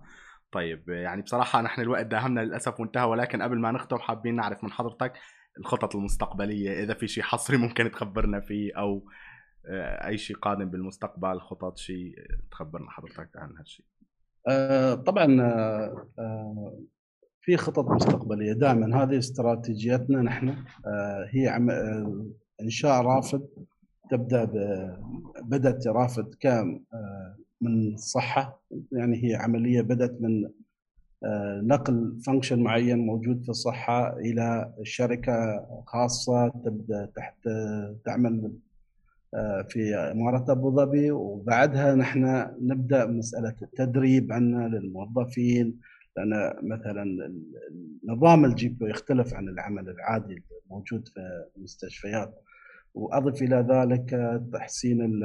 طيب 0.52 0.88
يعني 0.88 1.22
بصراحة 1.22 1.62
نحن 1.62 1.80
الوقت 1.80 2.06
داهمنا 2.06 2.40
للأسف 2.40 2.80
وانتهى 2.80 3.04
ولكن 3.04 3.42
قبل 3.42 3.58
ما 3.58 3.72
نختم 3.72 3.98
حابين 3.98 4.36
نعرف 4.36 4.64
من 4.64 4.70
حضرتك 4.70 5.12
الخطط 5.58 5.96
المستقبلية. 5.96 6.82
إذا 6.82 6.94
في 6.94 7.08
شيء 7.08 7.22
حصري 7.22 7.56
ممكن 7.66 7.90
تخبرنا 7.90 8.40
فيه 8.40 8.78
أو 8.78 9.06
آه، 9.66 10.06
أي 10.06 10.18
شيء 10.18 10.36
قادم 10.36 10.70
بالمستقبل 10.70 11.40
خطط 11.40 11.76
شيء 11.76 12.14
تخبرنا 12.50 12.90
حضرتك 12.90 13.30
عن 13.36 13.56
هالشيء 13.56 13.86
آه 14.48 14.94
طبعا 14.94 15.40
آه, 15.40 16.78
في 17.40 17.56
خطط 17.56 17.84
مستقبلية. 17.88 18.52
دائما 18.52 19.02
هذه 19.02 19.18
استراتيجيتنا 19.18 20.22
نحن. 20.22 20.64
هي 21.30 21.48
إنشاء 22.60 23.02
رافد 23.02 23.48
تبدأ 24.10 24.44
بدأت 25.42 25.86
رافد 25.86 26.34
كام 26.40 26.84
آه 26.94 27.36
من 27.60 27.94
الصحه 27.94 28.62
يعني 28.92 29.24
هي 29.24 29.34
عملية 29.34 29.80
بدأت 29.80 30.16
من 30.20 30.50
نقل 31.66 32.20
فانكشن 32.26 32.62
معين 32.62 32.98
موجود 32.98 33.42
في 33.42 33.48
الصحة 33.48 34.18
إلى 34.18 34.74
شركة 34.82 35.66
خاصة 35.86 36.48
تبدأ 36.48 37.06
تحت 37.16 37.48
تعمل 38.04 38.52
في 39.68 39.94
إمارة 39.94 40.52
أبو 40.52 40.70
ظبي 40.76 41.10
وبعدها 41.10 41.94
نحن 41.94 42.50
نبدأ 42.60 43.06
مسألة 43.06 43.54
التدريب 43.62 44.32
عنا 44.32 44.68
للموظفين 44.68 45.80
لأن 46.16 46.54
مثلا 46.62 47.32
نظام 48.04 48.44
ال 48.44 48.68
GP 48.68 48.90
يختلف 48.90 49.34
عن 49.34 49.48
العمل 49.48 49.88
العادي 49.88 50.42
الموجود 50.66 51.08
في 51.08 51.44
المستشفيات 51.56 52.34
وأضف 52.94 53.42
إلى 53.42 53.66
ذلك 53.70 54.40
تحسين 54.52 55.22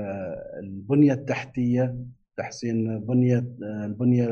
البنية 0.64 1.14
التحتية 1.14 1.96
تحسين 2.38 3.00
بنية 3.00 3.46
البنية 3.64 4.28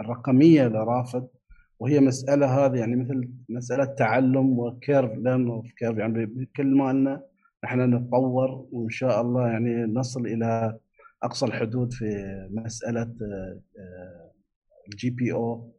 الرقمية 0.00 0.68
لرافد 0.68 1.28
وهي 1.78 2.00
مسألة 2.00 2.46
هذه 2.46 2.76
يعني 2.76 2.96
مثل 2.96 3.30
مسألة 3.48 3.84
تعلم 3.84 4.58
و 4.58 4.67
curve 4.67 5.10
learn 5.18 5.48
of 5.50 5.72
curve 5.78 5.98
يعني 5.98 6.26
بكل 6.26 6.76
ما 6.76 6.90
أنه 6.90 7.20
نحن 7.64 7.94
نتطور 7.94 8.68
وإن 8.72 8.90
شاء 8.90 9.20
الله 9.20 9.48
يعني 9.48 9.84
نصل 9.84 10.26
إلى 10.26 10.78
أقصى 11.22 11.46
الحدود 11.46 11.92
في 11.92 12.06
مسألة 12.50 13.14
الجي 14.92 15.10
بي 15.10 15.32
أو. 15.32 15.70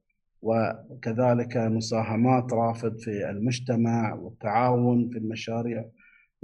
وكذلك 0.41 1.58
مساهمات 1.58 2.54
رافد 2.54 3.00
في 3.00 3.30
المجتمع 3.30 4.13
والتعاون 4.13 5.10
في 5.10 5.17
المشاريع. 5.17 5.86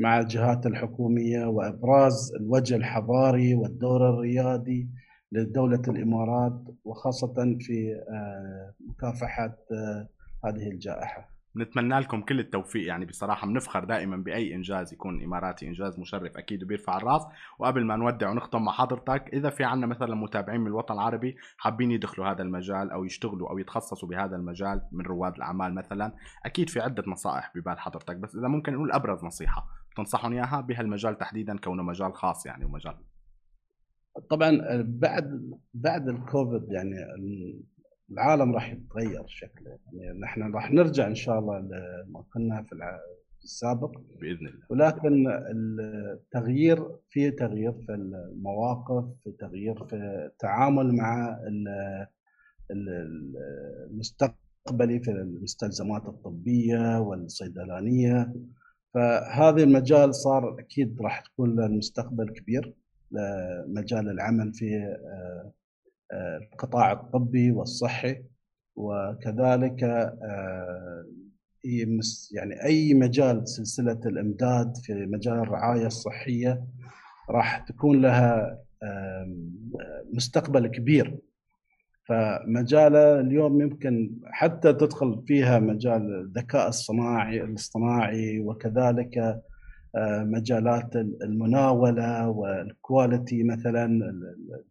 مع 0.02 0.20
الجهات 0.20 0.66
الحكومية 0.66 1.46
وأبراز 1.46 2.34
الوجه 2.40 2.76
الحضاري 2.76 3.56
والدور 3.56 4.10
الريادي 4.10 4.90
لدولة 5.32 5.82
الإمارات 5.88 6.62
وخاصة 6.84 7.58
في 7.60 7.96
آه، 8.10 8.74
مكافحة 8.90 9.58
آه، 9.72 10.08
هذه 10.46 10.68
الجائحة. 10.68 11.32
بنتمنى 11.56 12.00
لكم 12.00 12.22
كل 12.22 12.40
التوفيق. 12.40 12.88
يعني 12.88 13.06
بصراحة 13.06 13.48
بنفخر 13.48 13.84
دائما 13.84 14.18
بأي 14.18 14.56
إنجاز 14.56 14.94
يكون 14.94 15.24
إماراتي 15.24 15.68
إنجاز 15.68 16.00
مشرف 16.00 16.38
أكيد 16.38 16.64
وبيرفع 16.64 16.98
الراس. 16.98 17.22
وقبل 17.60 17.86
ما 17.86 17.96
نودع 17.96 18.30
ونختم 18.30 18.62
مع 18.62 18.72
حضرتك 18.72 19.30
إذا 19.34 19.50
في 19.50 19.64
عنا 19.64 19.88
مثلا 19.88 20.16
متابعين 20.16 20.62
من 20.62 20.68
الوطن 20.68 20.94
العربي 20.94 21.36
حابين 21.58 21.92
يدخلوا 21.92 22.28
هذا 22.28 22.42
المجال 22.42 22.92
أو 22.92 23.06
يشتغلوا 23.06 23.50
أو 23.50 23.58
يتخصصوا 23.58 24.10
بهذا 24.10 24.36
المجال 24.36 24.82
من 24.92 25.06
رواد 25.06 25.36
الأعمال 25.36 25.76
مثلا 25.76 26.14
أكيد 26.46 26.70
في 26.70 26.80
عدة 26.80 27.04
نصائح 27.08 27.52
ببال 27.56 27.80
حضرتك. 27.80 28.16
بس 28.16 28.36
إذا 28.36 28.48
ممكن 28.48 28.74
نقول 28.74 28.92
أبرز 28.92 29.24
نصيحة. 29.24 29.81
تنصحهم 29.96 30.34
إياها 30.34 30.62
بهالمجال 30.62 31.18
تحديدا 31.18 31.58
كونه 31.58 31.84
مجال 31.84 32.14
خاص 32.14 32.46
يعني 32.46 32.66
ومجال 32.66 32.96
طبعا 34.30 34.82
بعد 34.82 35.52
بعد 35.74 36.10
الكوفيد 36.10 36.72
يعني 36.72 36.96
العالم 38.12 38.54
راح 38.54 38.72
يتغير 38.72 39.24
شكله. 39.28 39.78
يعني 39.94 40.20
نحن 40.20 40.54
راح 40.54 40.72
نرجع 40.72 41.08
إن 41.08 41.16
شاء 41.16 41.40
الله 41.40 41.60
لما 41.60 42.24
كنا 42.34 42.64
في 42.64 42.76
السابق. 43.44 43.92
بإذن 44.22 44.48
الله. 44.48 44.66
ولكن 44.70 45.28
التغيير 45.52 46.86
في 47.10 47.32
تغيير 47.32 47.74
في 47.74 47.94
المواقف 47.94 49.06
في 49.24 49.32
تغيير 49.32 49.86
في 49.86 49.96
التعامل 49.96 50.96
مع 50.96 51.40
المستقبلي 53.90 55.00
في 55.00 55.12
المستلزمات 55.12 56.06
الطبية 56.06 57.00
والصيدلانية. 57.00 58.34
فهذا 58.94 59.64
المجال 59.64 60.16
صار 60.16 60.60
أكيد 60.60 61.02
راح 61.02 61.22
تكون 61.22 61.56
له 61.56 61.66
المستقبل 61.66 62.30
كبير 62.30 62.74
مجال 63.68 64.10
العمل 64.10 64.54
في 64.54 64.98
القطاع 66.54 66.92
الطبي 66.92 67.52
والصحي. 67.52 68.24
وكذلك 68.76 69.84
آه، 69.84 71.06
يعني 72.32 72.64
أي 72.64 72.94
مجال 72.94 73.48
سلسلة 73.48 74.00
الإمداد 74.06 74.78
في 74.78 74.94
مجال 74.94 75.34
الرعاية 75.34 75.88
الصحية 75.88 76.64
راح 77.30 77.58
تكون 77.58 78.02
لها 78.02 78.60
مستقبل 80.14 80.68
كبير. 80.68 81.20
فمجاله 82.04 83.20
اليوم 83.20 83.62
يمكن 83.62 84.12
حتى 84.26 84.74
تدخل 84.74 85.24
فيها 85.28 85.60
مجال 85.60 86.20
الذكاء 86.20 86.68
الصناعي 86.70 87.42
الاصطناعي 87.44 88.40
وكذلك 88.40 89.42
مجالات 90.24 90.96
المناولة 90.96 92.30
والكواليتي 92.30 93.44
مثلا 93.44 94.00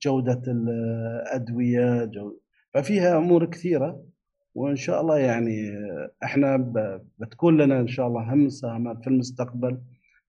جودة 0.03 0.43
الأدوية 0.47 2.11
ففيها 2.75 3.19
أمور 3.19 3.45
كثيرة. 3.45 4.03
وإن 4.55 4.77
شاء 4.77 5.01
الله 5.01 5.19
يعني 5.19 5.73
إحنا 6.25 6.57
بتكون 7.19 7.61
لنا 7.61 7.81
إن 7.81 7.89
شاء 7.89 8.07
الله 8.07 8.35
هم 8.35 8.45
مساهمات 8.47 9.03
في 9.03 9.07
المستقبل. 9.07 9.79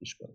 شكرا. 0.03 0.29